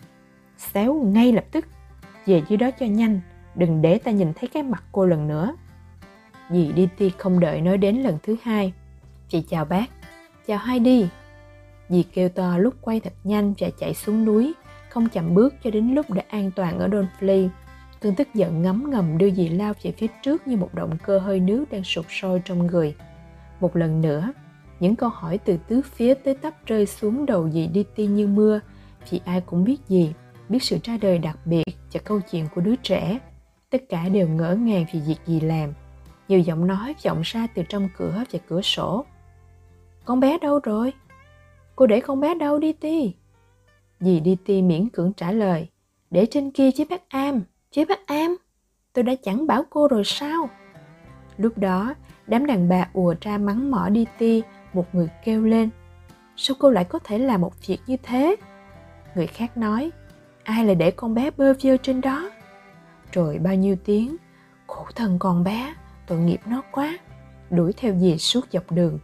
[0.59, 1.67] Xéo ngay lập tức,
[2.27, 3.21] về dưới đó cho nhanh,
[3.55, 5.57] đừng để ta nhìn thấy cái mặt cô lần nữa.
[6.51, 8.73] Dì đi ti không đợi nói đến lần thứ hai.
[9.29, 9.87] Chị chào bác,
[10.47, 11.09] chào hai đi.
[11.89, 14.53] Dì kêu to lúc quay thật nhanh và chạy xuống núi,
[14.91, 17.49] không chậm bước cho đến lúc đã an toàn ở Donfley
[18.01, 21.19] Cơn tức giận ngấm ngầm đưa dì lao về phía trước như một động cơ
[21.19, 22.95] hơi nước đang sụp sôi trong người.
[23.61, 24.33] Một lần nữa,
[24.81, 28.27] những câu hỏi từ tứ phía tới tấp rơi xuống đầu dì đi ti như
[28.27, 28.61] mưa
[29.11, 30.15] vì ai cũng biết gì,
[30.49, 33.19] biết sự ra đời đặc biệt và câu chuyện của đứa trẻ.
[33.71, 35.73] Tất cả đều ngỡ ngàng vì việc gì làm.
[36.29, 39.05] Nhiều giọng nói vọng ra từ trong cửa và cửa sổ.
[40.05, 40.93] Con bé đâu rồi?
[41.77, 43.15] Cô để con bé đâu đi ti?
[44.01, 45.69] Dì đi ti miễn cưỡng trả lời.
[46.11, 47.43] Để trên kia chứ bác Am.
[47.71, 48.37] Chứ bác Am,
[48.93, 50.49] tôi đã chẳng bảo cô rồi sao?
[51.37, 51.95] Lúc đó,
[52.27, 55.71] đám đàn bà ùa ra mắng mỏ đi ti, một người kêu lên.
[56.37, 58.37] sao cô lại có thể làm một việc như thế
[59.15, 59.91] người khác nói
[60.45, 62.31] ai lại để con bé bơ vơ trên đó
[63.13, 64.17] rồi bao nhiêu tiếng
[64.67, 65.75] khổ thân con bé
[66.07, 66.99] tội nghiệp nó quá
[67.51, 68.99] đuổi theo dì suốt dọc đường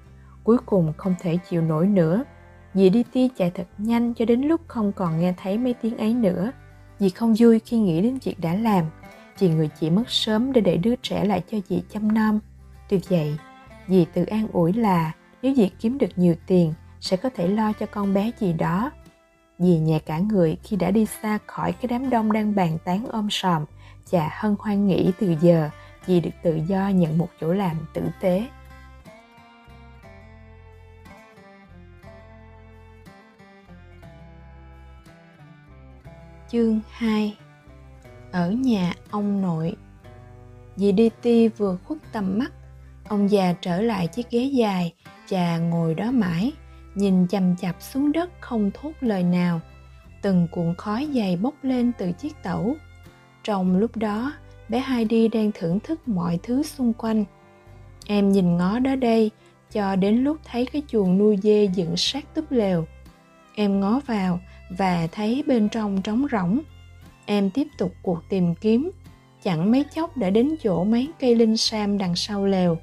[0.45, 2.25] cuối cùng không thể chịu nổi nữa
[2.75, 5.97] dì đi tia chạy thật nhanh cho đến lúc không còn nghe thấy mấy tiếng
[5.97, 6.53] ấy nữa.
[6.99, 8.85] Dì không vui khi nghĩ đến việc đã làm
[9.37, 12.41] Chị người chị mất sớm để để đứa trẻ lại cho dì chăm nom.
[12.89, 13.37] Tuy vậy,
[13.89, 17.73] dì tự an ủi là nếu dì kiếm được nhiều tiền, sẽ có thể lo
[17.73, 18.91] cho con bé gì đó.
[19.59, 23.07] Dì nhẹ cả người khi đã đi xa khỏi cái đám đông đang bàn tán
[23.07, 23.65] ôm sòm
[24.11, 25.71] Chà hân hoan nghĩ từ giờ
[26.07, 28.47] dì được tự do nhận một chỗ làm tử tế.
[36.53, 37.37] Chương 2
[38.33, 39.77] Ở nhà ông nội.
[40.77, 42.53] Dì đi ti vừa khuất tầm mắt,
[43.09, 44.95] Ông già trở lại chiếc ghế dài,
[45.27, 46.53] Chà ngồi đó mãi,
[46.95, 49.61] Nhìn chầm chạp xuống đất không thốt lời nào.
[50.23, 52.77] Từng cuộn khói dày bốc lên từ chiếc tẩu.
[53.45, 54.33] Trong lúc đó,
[54.69, 57.25] bé Heidi đang thưởng thức mọi thứ xung quanh.
[58.07, 59.31] Em nhìn ngó đó đây,
[59.71, 62.87] cho đến lúc thấy cái chuồng nuôi dê dựng sát túp lều.
[63.55, 64.41] Em ngó vào
[64.79, 66.61] và thấy bên trong trống rỗng.
[67.27, 68.91] Em tiếp tục cuộc tìm kiếm,
[69.43, 72.79] chẳng mấy chốc đã đến chỗ mấy cây linh sam đằng sau lều.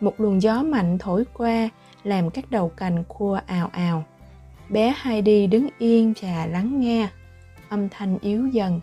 [0.00, 1.68] Một luồng gió mạnh thổi qua,
[2.04, 4.04] làm các đầu cành khua ào ào.
[4.68, 7.08] Bé heidi đứng yên và lắng nghe.
[7.68, 8.80] Âm thanh yếu dần.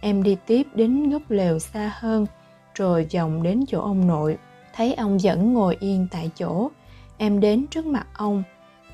[0.00, 2.26] Em đi tiếp đến góc lều xa hơn,
[2.74, 4.38] rồi vòng đến chỗ ông nội.
[4.74, 6.70] Thấy ông vẫn ngồi yên tại chỗ,
[7.18, 8.42] em đến trước mặt ông,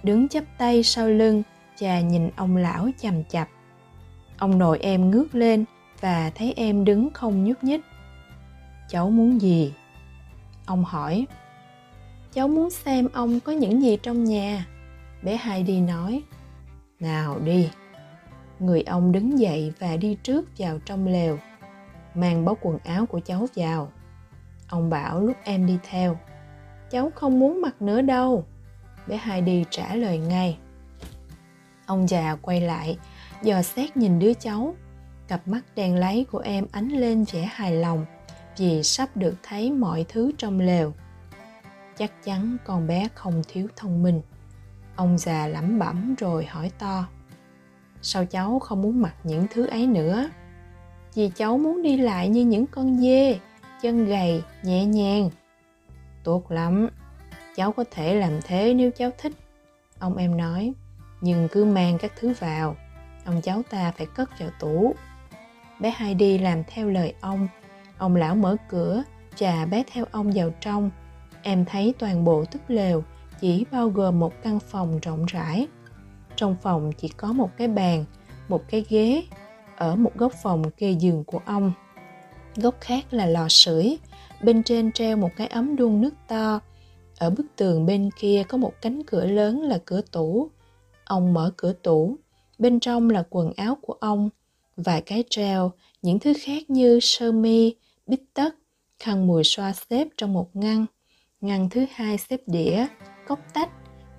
[0.02, 1.42] đứng chắp tay sau lưng
[1.78, 3.48] cha nhìn ông lão chằm chặp.
[4.38, 5.64] Ông nội em ngước lên
[6.00, 7.80] và thấy em đứng không nhúc nhích.
[8.88, 9.74] Cháu muốn gì?
[10.66, 11.26] Ông hỏi.
[12.32, 14.66] Cháu muốn xem ông có những gì trong nhà.
[15.22, 16.22] Bé heidi nói.
[17.00, 17.70] Nào đi.
[18.58, 21.38] Người ông đứng dậy và đi trước vào trong lều,
[22.14, 23.92] mang bó quần áo của cháu vào.
[24.68, 26.18] Ông bảo lúc em đi theo,
[26.90, 28.44] cháu không muốn mặc nữa đâu.
[29.06, 30.58] Bé heidi trả lời ngay
[31.88, 32.98] ông già quay lại,
[33.42, 34.74] dò xét nhìn đứa cháu.
[35.28, 38.04] Cặp mắt đen láy của em ánh lên vẻ hài lòng,
[38.56, 40.92] vì sắp được thấy mọi thứ trong lều.
[41.98, 44.20] Chắc chắn con bé không thiếu thông minh.
[44.96, 47.08] Ông già lẩm bẩm rồi hỏi to.
[48.02, 50.28] Sao cháu không muốn mặc những thứ ấy nữa?
[51.14, 53.38] Vì cháu muốn đi lại như những con dê,
[53.82, 55.30] chân gầy, nhẹ nhàng.
[56.24, 56.88] Tốt lắm,
[57.56, 59.32] cháu có thể làm thế nếu cháu thích,
[59.98, 60.72] ông em nói
[61.20, 62.76] nhưng cứ mang các thứ vào,
[63.24, 64.94] ông cháu ta phải cất vào tủ.
[65.80, 67.48] Bé Heidi làm theo lời ông.
[67.98, 69.02] Ông lão mở cửa,
[69.36, 70.90] chà bé theo ông vào trong.
[71.42, 73.02] Em thấy toàn bộ túp lều
[73.40, 75.66] chỉ bao gồm một căn phòng rộng rãi.
[76.36, 78.04] Trong phòng chỉ có một cái bàn,
[78.48, 79.22] một cái ghế
[79.76, 81.72] ở một góc phòng kê giường của ông.
[82.56, 83.98] Góc khác là lò sưởi,
[84.42, 86.60] bên trên treo một cái ấm đun nước to.
[87.18, 90.50] Ở bức tường bên kia có một cánh cửa lớn là cửa tủ
[91.08, 92.16] ông mở cửa tủ.
[92.58, 94.30] Bên trong là quần áo của ông.
[94.76, 97.74] Vài cái treo, những thứ khác như sơ mi,
[98.06, 98.54] bít tất,
[98.98, 100.86] khăn mùi xoa xếp trong một ngăn.
[101.40, 102.86] Ngăn thứ hai xếp đĩa,
[103.26, 103.70] cốc tách,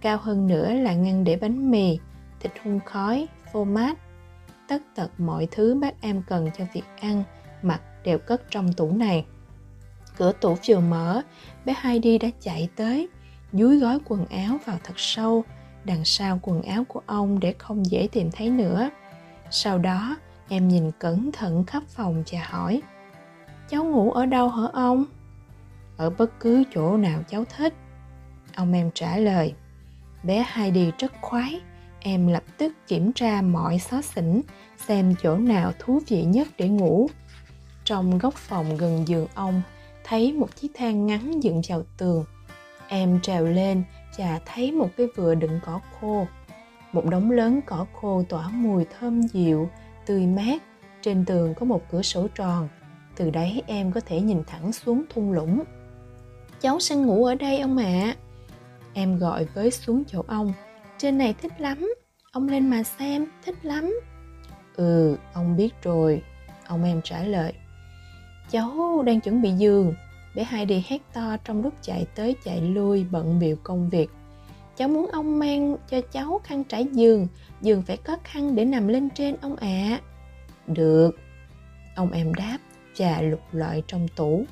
[0.01, 1.97] cao hơn nữa là ngăn để bánh mì,
[2.39, 3.97] thịt hun khói, phô mát.
[4.67, 7.23] Tất tật mọi thứ bác em cần cho việc ăn,
[7.61, 9.25] mặc đều cất trong tủ này.
[10.17, 11.21] Cửa tủ vừa mở,
[11.65, 13.07] bé Heidi đã chạy tới,
[13.53, 15.43] dúi gói quần áo vào thật sâu
[15.85, 18.89] đằng sau quần áo của ông để không dễ tìm thấy nữa.
[19.51, 20.17] Sau đó,
[20.49, 22.81] em nhìn cẩn thận khắp phòng và hỏi,
[23.69, 25.05] cháu ngủ ở đâu hả ông?
[25.97, 27.73] Ở bất cứ chỗ nào cháu thích.
[28.55, 29.53] Ông em trả lời,
[30.23, 31.61] bé heidi rất khoái,
[31.99, 34.41] em lập tức kiểm tra mọi xó xỉnh,
[34.87, 37.09] xem chỗ nào thú vị nhất để ngủ.
[37.83, 39.61] Trong góc phòng gần giường ông,
[40.03, 42.25] thấy một chiếc thang ngắn dựng vào tường.
[42.87, 43.83] Em trèo lên
[44.19, 46.27] chà thấy một cái vựa đựng cỏ khô.
[46.91, 49.69] Một đống lớn cỏ khô tỏa mùi thơm dịu,
[50.05, 50.63] tươi mát.
[51.01, 52.67] Trên tường có một cửa sổ tròn.
[53.15, 55.63] Từ đấy em có thể nhìn thẳng xuống thung lũng.
[56.61, 57.83] Cháu sẽ ngủ ở đây ông ạ.
[57.85, 58.15] À.
[58.93, 60.53] em gọi với xuống chỗ ông.
[60.97, 61.93] Trên này thích lắm.
[62.31, 63.99] Ông lên mà xem, thích lắm.
[64.75, 66.21] Ừ ông biết rồi.
[66.67, 67.53] Ông em trả lời.
[68.51, 69.93] Cháu đang chuẩn bị giường
[70.35, 74.09] bé hai đi hét to trong lúc chạy tới chạy lui, bận biểu công việc.
[74.77, 77.27] Cháu muốn ông mang cho cháu khăn trải giường
[77.61, 79.67] giường phải có khăn để nằm lên trên ông ạ.
[79.67, 80.01] À.
[80.67, 81.11] được.
[81.95, 82.57] Ông em đáp
[82.97, 84.45] và lục lọi trong tủ.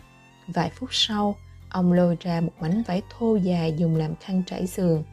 [0.47, 1.35] Vài phút sau,
[1.69, 5.03] ông lôi ra một mảnh vải thô dài dùng làm khăn trải giường.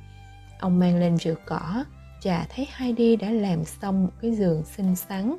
[0.61, 1.85] Ông mang lên vườn cỏ
[2.23, 5.37] và thấy Heidi đã làm xong một cái giường xinh xắn.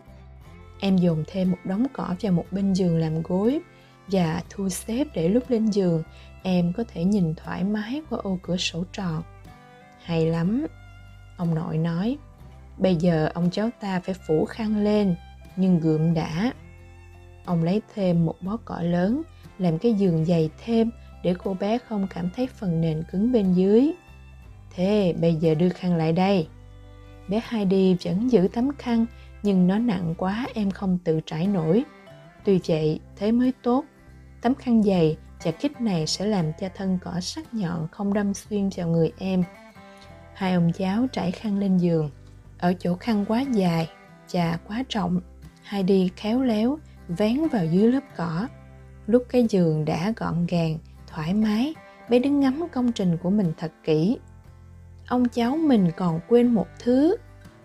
[0.80, 3.60] Em dồn thêm một đống cỏ vào một bên giường làm gối
[4.08, 6.04] và thu xếp để lúc lên giường
[6.44, 9.24] em có thể nhìn thoải mái qua ô cửa sổ tròn.
[10.04, 10.68] Hay lắm,
[11.38, 12.18] ông nội nói.
[12.78, 15.15] Bây giờ ông cháu ta phải phủ khăn lên,
[15.56, 16.54] nhưng gượm đã.
[17.46, 19.22] Ông lấy thêm một bó cỏ lớn,
[19.60, 20.91] làm cái giường dày thêm
[21.24, 23.91] để cô bé không cảm thấy phần nền cứng bên dưới.
[24.76, 26.48] Thế bây giờ đưa khăn lại đây.
[27.28, 29.06] Bé Heidi vẫn giữ tấm khăn
[29.44, 31.84] nhưng nó nặng quá em không tự trải nổi.
[32.44, 33.86] Tuy vậy, thế mới tốt.
[34.46, 38.34] Tấm khăn dày chà kích này sẽ làm cho thân cỏ sắc nhọn không đâm
[38.34, 39.44] xuyên vào người em.
[40.34, 42.10] Hai ông cháu trải khăn lên giường.
[42.58, 43.90] Ở chỗ khăn quá dài
[44.28, 45.22] chà quá trọng,
[45.64, 46.78] hai đi khéo léo
[47.08, 48.48] vén vào dưới lớp cỏ.
[49.08, 50.78] Lúc cái giường đã gọn gàng,
[51.08, 51.74] thoải mái,
[52.10, 54.18] bé đứng ngắm công trình của mình thật kỹ
[55.08, 57.18] ông cháu mình còn quên một thứ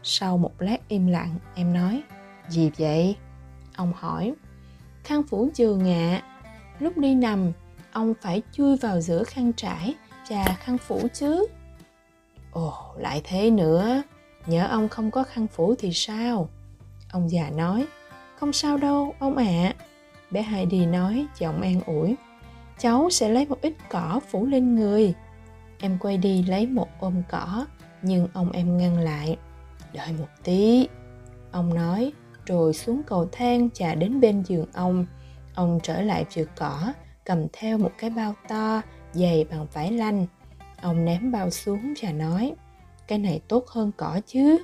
[0.03, 2.03] sau một lát im lặng em nói
[2.49, 3.17] gì vậy
[3.77, 4.35] ông hỏi
[5.05, 6.30] khăn phủ giường ạ à
[6.81, 7.53] lúc đi nằm,
[7.93, 9.95] ông phải chui vào giữa khăn trải
[10.29, 11.47] và khăn phủ chứ.
[12.53, 14.03] Ồ, lại thế nữa.
[14.47, 16.49] Nhớ ông không có khăn phủ thì sao?
[17.13, 17.87] Ông già nói.
[18.37, 19.45] Không sao đâu, ông ạ.
[19.45, 19.75] À.
[20.31, 22.17] bé heidi nói, giọng an ủi.
[22.79, 25.15] Cháu sẽ lấy một ít cỏ phủ lên người.
[25.79, 27.67] Em quay đi lấy một ôm cỏ,
[28.03, 29.37] nhưng ông em ngăn lại.
[29.93, 30.89] Đợi một tí,
[31.53, 32.13] ông nói,
[32.47, 35.07] rồi xuống cầu thang chà đến bên giường ông
[35.61, 36.93] ông trở lại vườn cỏ,
[37.25, 40.27] cầm theo một cái bao to, dày bằng vải lanh.
[40.83, 42.55] Ông ném bao xuống và nói,
[43.09, 44.59] cái này tốt hơn cỏ chứ.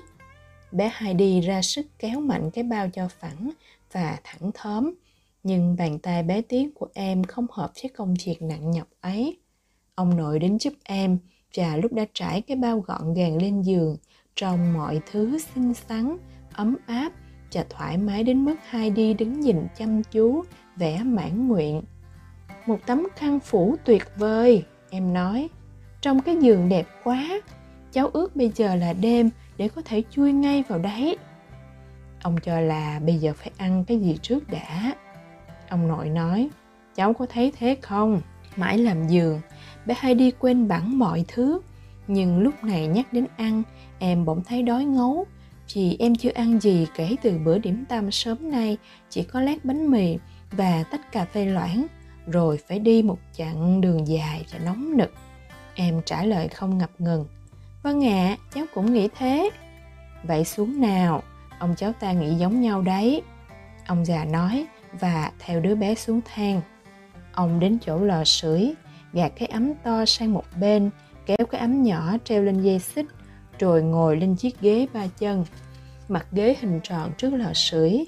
[0.73, 3.51] Bé Heidi ra sức kéo mạnh cái bao cho phẳng
[3.93, 4.95] và thẳng thớm
[5.43, 9.39] nhưng bàn tay bé tí của em không hợp với công việc nặng nhọc ấy.
[9.95, 11.19] Ông nội đến giúp em
[11.57, 13.97] và lúc đã trải cái bao gọn gàng lên giường
[14.37, 16.17] trong mọi thứ xinh xắn,
[16.53, 17.13] ấm áp
[17.53, 20.43] và thoải mái đến mức hai đi đứng nhìn chăm chú
[20.77, 21.83] vẻ mãn nguyện.
[22.67, 25.49] Một tấm khăn phủ tuyệt vời, em nói.
[26.01, 27.41] Trong cái giường đẹp quá,
[27.93, 31.17] cháu ước bây giờ là đêm để có thể chui ngay vào đấy.
[32.23, 34.95] Ông cho là bây giờ phải ăn cái gì trước đã.
[35.69, 36.49] Ông nội nói,
[36.95, 38.21] cháu có thấy thế không?
[38.57, 39.41] Mãi làm giường,
[39.87, 41.61] bé hay đi quên bẵng mọi thứ.
[42.07, 43.62] Nhưng lúc này nhắc đến ăn,
[43.99, 45.27] em bỗng thấy đói ngấu.
[45.75, 48.77] Vì em chưa ăn gì kể từ bữa điểm tâm sớm nay,
[49.11, 50.19] chỉ có lát bánh mì
[50.51, 51.87] và tách cà phê loãng
[52.27, 55.13] rồi phải đi một chặng đường dài và nóng nực.
[55.75, 57.27] Em trả lời không ngập ngừng.
[57.83, 59.51] Vâng ạ à, cháu cũng nghĩ thế.
[60.23, 61.23] Vậy xuống nào
[61.59, 63.23] ông cháu ta nghĩ giống nhau đấy
[63.87, 64.67] ông già nói
[65.01, 66.61] và theo đứa bé xuống thang.
[67.33, 68.75] Ông đến chỗ lò sưởi
[69.13, 70.91] gạt cái ấm to sang một bên
[71.27, 73.07] kéo cái ấm nhỏ treo lên dây xích
[73.59, 75.45] rồi ngồi lên chiếc ghế ba chân.
[76.09, 78.07] Mặt ghế hình tròn trước lò sưởi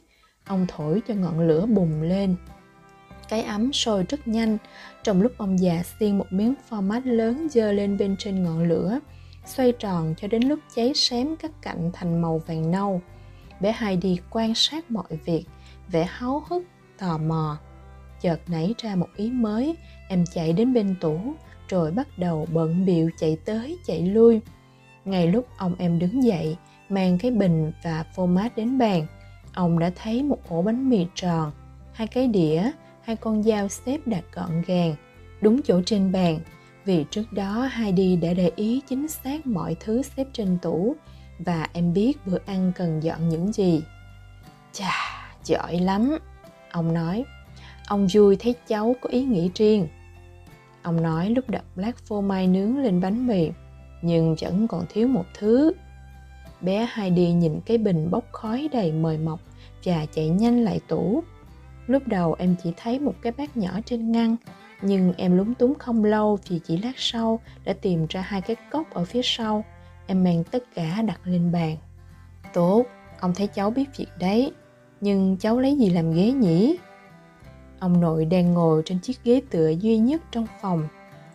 [0.49, 2.37] ông thổi cho ngọn lửa bùng lên.
[3.29, 4.59] Cái ấm sôi rất nhanh.
[5.05, 8.99] Trong lúc ông già xiên một miếng format lớn dơ lên bên trên ngọn lửa,
[9.47, 13.01] xoay tròn cho đến lúc cháy xém các cạnh thành màu vàng nâu.
[13.61, 15.45] Bé Heidi quan sát mọi việc,
[15.89, 16.63] vẻ háo hức,
[16.99, 17.59] tò mò.
[18.21, 19.77] Chợt nảy ra một ý mới,
[20.09, 21.19] em chạy đến bên tủ,
[21.69, 24.41] rồi bắt đầu bận biệu chạy tới, chạy lui.
[25.05, 26.57] Ngay lúc ông em đứng dậy,
[26.89, 29.07] mang cái bình và phô mát đến bàn
[29.59, 31.53] ông đã thấy một ổ bánh mì tròn
[31.93, 32.71] hai cái đĩa
[33.03, 34.95] hai con dao xếp đặt gọn gàng
[35.41, 36.39] đúng chỗ trên bàn
[36.85, 40.95] vì trước đó Heidi đã để ý chính xác mọi thứ xếp trên tủ
[41.39, 43.83] và em biết bữa ăn cần dọn những gì.
[44.73, 44.93] Chà,
[45.45, 46.19] giỏi lắm,
[46.71, 47.25] ông nói.
[47.87, 49.89] Ông vui thấy cháu có ý nghĩ riêng.
[50.83, 53.51] Ông nói lúc đặt lát phô mai nướng lên bánh mì,
[54.03, 55.73] nhưng vẫn còn thiếu một thứ.
[56.61, 59.41] Bé Heidi nhìn cái bình bốc khói đầy mời mọc
[59.89, 61.23] và chạy nhanh lại tủ.
[61.87, 64.37] Lúc đầu em chỉ thấy một cái bát nhỏ trên ngăn,
[64.83, 68.57] nhưng em lúng túng không lâu thì chỉ lát sau đã tìm ra hai cái
[68.71, 69.65] cốc ở phía sau.
[70.07, 71.77] Em mang tất cả đặt lên bàn.
[72.55, 72.85] Tốt,
[73.21, 74.53] ông thấy cháu biết việc đấy,
[75.01, 76.77] nhưng cháu lấy gì làm ghế nhỉ?
[77.79, 80.89] Ông nội đang ngồi trên chiếc ghế tựa duy nhất trong phòng.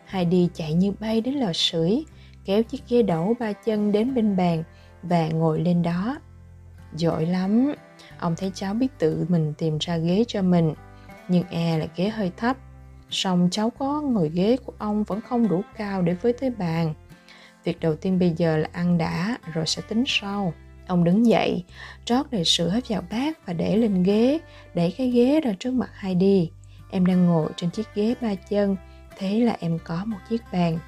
[0.05, 2.05] Heidi chạy như bay đến lò sưởi,
[2.45, 4.63] kéo chiếc ghế đẩu ba chân đến bên bàn
[5.03, 6.19] và ngồi lên đó.
[6.95, 7.73] Giỏi lắm,
[8.23, 10.73] ông thấy cháu biết tự mình tìm ra ghế cho mình,
[11.27, 12.57] nhưng e là ghế hơi thấp.
[13.09, 16.93] Song cháu có ngồi ghế của ông vẫn không đủ cao để với tới bàn.
[17.63, 20.53] Việc đầu tiên bây giờ là ăn đã, rồi sẽ tính sau.
[20.87, 21.63] Ông đứng dậy,
[22.05, 24.39] trót đầy sữa vào bát và để lên ghế,
[24.73, 26.51] đẩy cái ghế ra trước mặt Heidi.
[26.91, 28.75] Em đang ngồi trên chiếc ghế ba chân,
[29.17, 30.79] thế là em có một chiếc bàn.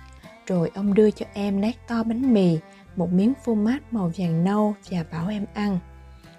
[0.48, 2.58] rồi ông đưa cho em lát to bánh mì
[2.96, 5.80] một miếng phô mát màu vàng nâu và bảo em ăn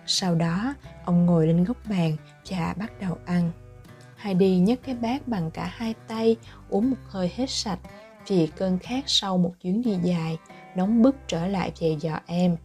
[0.06, 2.16] sau đó, ông ngồi lên góc bàn
[2.50, 3.50] và bắt đầu ăn.
[4.16, 6.36] Heidi nhấc cái bát bằng cả hai tay,
[6.68, 7.78] uống một hơi hết sạch.
[8.26, 10.38] Vì cơn khát sau một chuyến đi dài,
[10.74, 12.56] nóng bức trở lại về dò em.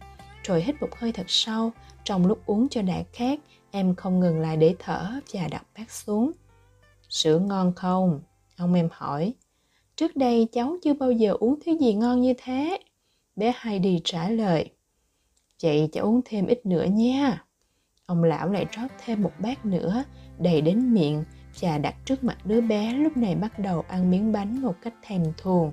[0.44, 1.70] Rồi hít một hơi thật sâu,
[2.04, 3.38] trong lúc uống cho đã khát,
[3.70, 6.32] em không ngừng lại để thở và đặt bát xuống.
[7.08, 8.20] Sữa ngon không?
[8.56, 9.34] ông em hỏi.
[9.96, 12.78] Trước đây cháu chưa bao giờ uống thứ gì ngon như thế.
[13.36, 14.70] Bé heidi trả lời
[15.62, 17.42] chị cháu uống thêm ít nữa nha
[18.06, 20.04] ông lão lại rót thêm một bát nữa,
[20.38, 21.24] đầy đến miệng.
[21.56, 24.94] Trà đặt trước mặt đứa bé lúc này bắt đầu ăn miếng bánh một cách
[25.02, 25.72] thèm thuồng.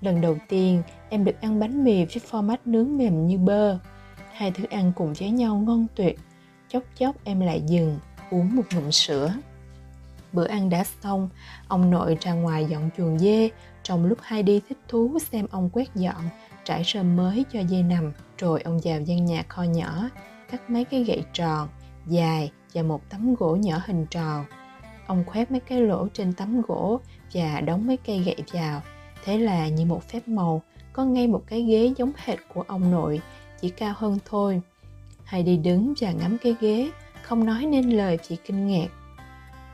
[0.00, 3.78] Lần đầu tiên, em được ăn bánh mì với format nướng mềm như bơ.
[4.32, 6.18] Hai thứ ăn cùng với nhau ngon tuyệt.
[6.68, 7.98] Chốc chốc em lại dừng,
[8.30, 9.34] uống một ngụm sữa.
[10.32, 11.28] Bữa ăn đã xong,
[11.68, 13.50] ông nội ra ngoài dọn chuồng dê.
[13.82, 16.28] Trong lúc hai đi thích thú xem ông quét dọn,
[16.64, 20.08] trải rơm mới cho dê nằm rồi ông vào gian nhà kho nhỏ,
[20.50, 21.68] cắt mấy cái gậy tròn
[22.06, 24.44] dài và một tấm gỗ nhỏ hình tròn.
[25.06, 27.00] Ông khoét mấy cái lỗ trên tấm gỗ
[27.34, 28.80] và đóng mấy cây gậy vào.
[29.24, 30.62] Thế là như một phép màu,
[30.92, 33.20] có ngay một cái ghế giống hệt của ông nội,
[33.60, 34.60] chỉ cao hơn thôi.
[35.24, 36.90] Hay đi đứng và ngắm cái ghế,
[37.22, 38.88] không nói nên lời chỉ kinh ngạc.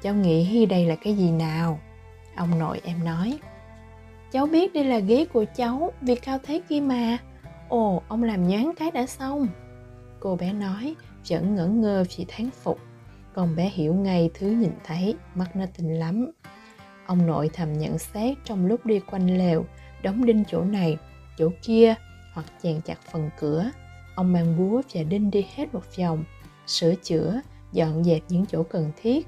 [0.03, 1.81] Cháu nghĩ đây là cái gì nào?
[2.37, 3.39] Ông nội em nói.
[4.33, 7.19] Cháu biết đây là ghế của cháu, vì cao thế kia mà
[7.71, 9.49] ồ, ông làm nhoáng cái đã xong.
[10.21, 10.95] Cô bé nói,
[11.29, 12.79] vẫn ngẩn ngơ vì thán phục.
[13.35, 16.31] Con bé hiểu ngay thứ nhìn thấy, mắt nó tình lắm.
[17.07, 19.65] Ông nội thầm nhận xét trong lúc đi quanh lều,
[20.03, 20.97] đóng đinh chỗ này,
[21.39, 21.95] chỗ kia,
[22.35, 23.71] hoặc chèn chặt phần cửa.
[24.15, 26.25] Ông mang búa và đinh đi hết một vòng,
[26.67, 27.41] sửa chữa,
[27.73, 29.27] dọn dẹp những chỗ cần thiết.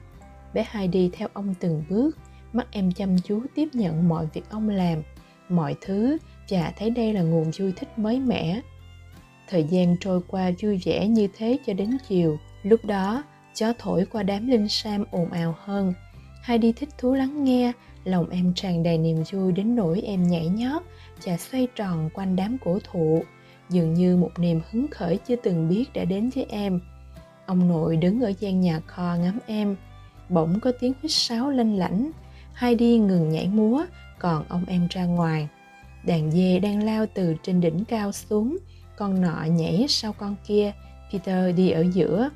[0.54, 2.18] Bé hai đi theo ông từng bước,
[2.52, 5.02] mắt em chăm chú tiếp nhận mọi việc ông làm
[5.48, 6.18] mọi thứ
[6.50, 8.60] và thấy đây là nguồn vui thích mới mẻ.
[9.48, 12.38] Thời gian trôi qua vui vẻ như thế cho đến chiều.
[12.62, 13.22] Lúc đó,
[13.54, 15.92] gió thổi qua đám linh sam ồn ào hơn.
[16.42, 17.72] Hai đi thích thú lắng nghe,
[18.04, 20.82] lòng em tràn đầy niềm vui đến nỗi em nhảy nhót
[21.24, 23.22] và xoay tròn quanh đám cổ thụ.
[23.70, 26.80] Dường như một niềm hứng khởi chưa từng biết đã đến với em.
[27.46, 29.76] Ông nội đứng ở gian nhà kho ngắm em.
[30.28, 32.10] Bỗng có tiếng huýt sáo lanh lảnh.
[32.52, 33.84] Hai đi ngừng nhảy múa
[34.22, 35.48] còn ông em ra ngoài
[36.04, 38.58] đàn dê đang lao từ trên đỉnh cao xuống
[38.96, 40.72] con nọ nhảy sau con kia
[41.12, 42.30] peter đi ở giữa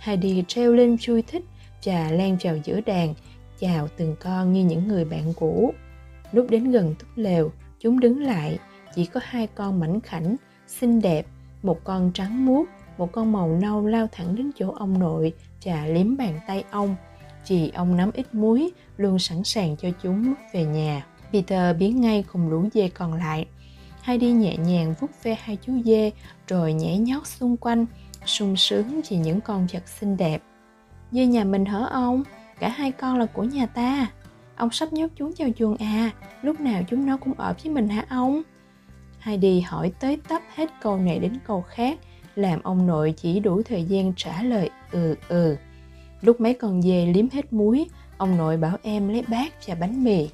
[0.00, 1.44] Heidi treo lên chui thích
[1.84, 3.14] và len vào giữa đàn,
[3.58, 5.74] chào từng con như những người bạn cũ.
[6.32, 8.58] Lúc đến gần túp lều, chúng đứng lại,
[8.94, 11.26] chỉ có hai con mảnh khảnh, xinh đẹp,
[11.62, 12.66] một con trắng muốt,
[12.98, 15.32] một con màu nâu lao thẳng đến chỗ ông nội
[15.64, 16.96] và liếm bàn tay ông.
[17.44, 21.06] chị ông nắm ít muối, luôn sẵn sàng cho chúng mất về nhà.
[21.32, 23.46] Peter biến ngay cùng lũ dê còn lại.
[24.02, 26.10] Heidi nhẹ nhàng vuốt ve hai chú dê,
[26.48, 27.86] rồi nhảy nhót xung quanh,
[28.24, 30.42] sung sướng vì những con vật xinh đẹp.
[31.12, 32.22] Dê nhà mình hở ông?
[32.60, 34.06] Cả hai con là của nhà ta.
[34.56, 36.10] Ông sắp nhốt chúng vào chuồng à
[36.42, 38.42] lúc nào chúng nó cũng ở với mình hả ông?
[39.18, 41.98] Heidi hỏi tới tấp hết câu này đến câu khác,
[42.34, 45.56] làm ông nội chỉ đủ thời gian trả lời ừ ừ.
[46.20, 47.86] Lúc mấy con dê liếm hết muối,
[48.18, 50.28] ông nội bảo em lấy bát và bánh mì.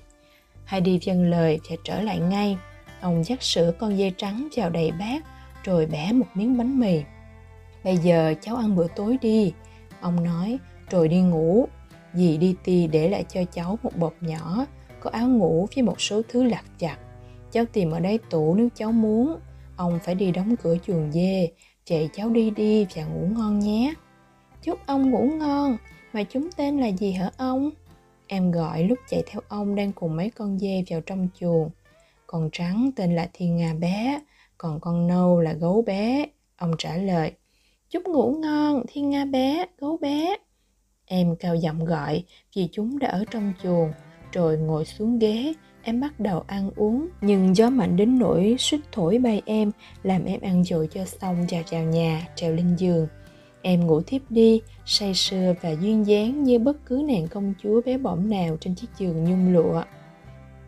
[0.67, 2.59] Heidi dâng lời và trở lại ngay.
[3.01, 5.25] Ông dắt sữa con dê trắng vào đầy bát,
[5.65, 7.03] rồi bẻ một miếng bánh mì.
[7.85, 9.53] Bây giờ cháu ăn bữa tối đi.
[10.01, 10.59] Ông nói,
[10.91, 11.69] rồi đi ngủ.
[12.15, 14.67] Dì đi ti để lại cho cháu một bọc nhỏ,
[15.01, 16.99] có áo ngủ với một số thứ lặt vặt.
[17.53, 19.39] Cháu tìm ở đây tủ nếu cháu muốn.
[19.77, 21.51] Ông phải đi đóng cửa chuồng dê,
[21.85, 23.95] chạy cháu đi đi và ngủ ngon nhé.
[24.63, 25.77] Chúc ông ngủ ngon.
[26.13, 27.71] Mà chúng tên là gì hả ông?
[28.27, 31.71] Em gọi lúc chạy theo ông đang cùng mấy con dê vào trong chuồng
[32.27, 34.21] con trắng tên là thiên nga bé
[34.59, 37.33] còn con nâu là gấu bé ông trả lời
[37.91, 40.37] Chúc ngủ ngon, thiên nga bé, gấu bé.
[41.07, 42.25] Em cao giọng gọi
[42.57, 43.93] vì chúng đã ở trong chuồng,
[44.33, 45.53] rồi ngồi xuống ghế,
[45.83, 47.09] em bắt đầu ăn uống.
[47.21, 49.71] Nhưng gió mạnh đến nỗi suýt thổi bay em,
[50.03, 53.09] làm em ăn dội cho xong và chào nhà, trèo lên giường.
[53.69, 57.81] Em ngủ thiếp đi, say sưa và duyên dáng như bất cứ nàng công chúa
[57.87, 59.83] bé bỏng nào trên chiếc giường nhung lụa.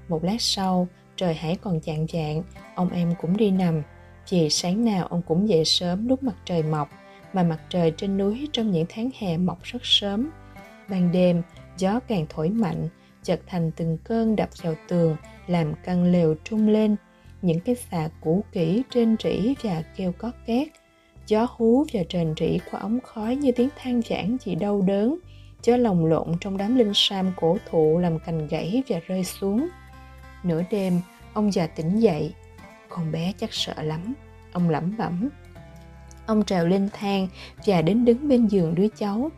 [0.09, 2.43] Một lát sau, trời hãy còn chạng chạng,
[2.75, 3.83] ông em cũng đi nằm.
[4.31, 6.89] Vì sáng nào ông cũng dậy sớm lúc mặt trời mọc,
[7.33, 10.31] mà mặt trời trên núi trong những tháng hè mọc rất sớm.
[10.91, 11.43] Ban đêm,
[11.77, 12.89] gió càng thổi mạnh,
[13.23, 16.97] chợt thành từng cơn đập vào tường, làm căn lều trung lên.
[17.43, 20.69] Những cái xà cũ kỹ trên rỉ và kêu có két.
[21.29, 25.19] Gió hú và trền rỉ qua ống khói như tiếng than vãn chỉ đau đớn.
[25.63, 29.69] chớ lồng lộn trong đám linh sam cổ thụ làm cành gãy và rơi xuống.
[30.43, 31.01] Nửa đêm,
[31.33, 32.35] ông già tỉnh dậy.
[32.89, 34.15] Con bé chắc sợ lắm
[34.53, 35.29] ông lẩm bẩm.
[36.27, 37.29] Ông trèo lên thang
[37.67, 39.31] và đến đứng bên giường đứa cháu.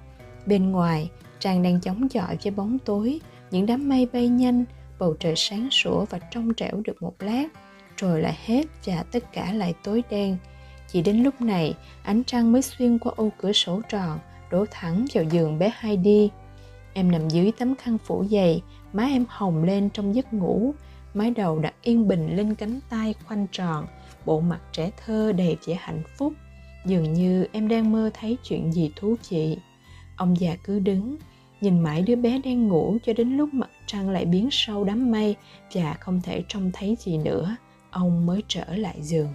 [0.47, 3.21] Bên ngoài trang đang chống chọi với bóng tối
[3.51, 4.65] những đám mây bay nhanh
[4.99, 7.47] bầu trời sáng sủa và trong trẻo được một lát.
[7.97, 10.37] Rồi lại hết và tất cả lại tối đen
[10.93, 14.19] chỉ đến lúc này, ánh trăng mới xuyên qua ô cửa sổ tròn,
[14.51, 16.31] đổ thẳng vào giường bé Heidi.
[16.93, 18.63] Em nằm dưới tấm khăn phủ dày,
[18.93, 20.75] má em hồng lên trong giấc ngủ.
[21.15, 23.87] Mái đầu đặt yên bình lên cánh tay khoanh tròn,
[24.25, 26.33] bộ mặt trẻ thơ đầy vẻ hạnh phúc.
[26.87, 29.59] Dường như em đang mơ thấy chuyện gì thú vị.
[30.17, 31.17] Ông già cứ đứng,
[31.61, 35.11] nhìn mãi đứa bé đang ngủ cho đến lúc mặt trăng lại biến sâu đám
[35.11, 35.37] mây
[35.75, 37.57] và không thể trông thấy gì nữa.
[37.91, 39.29] Ông mới trở lại giường.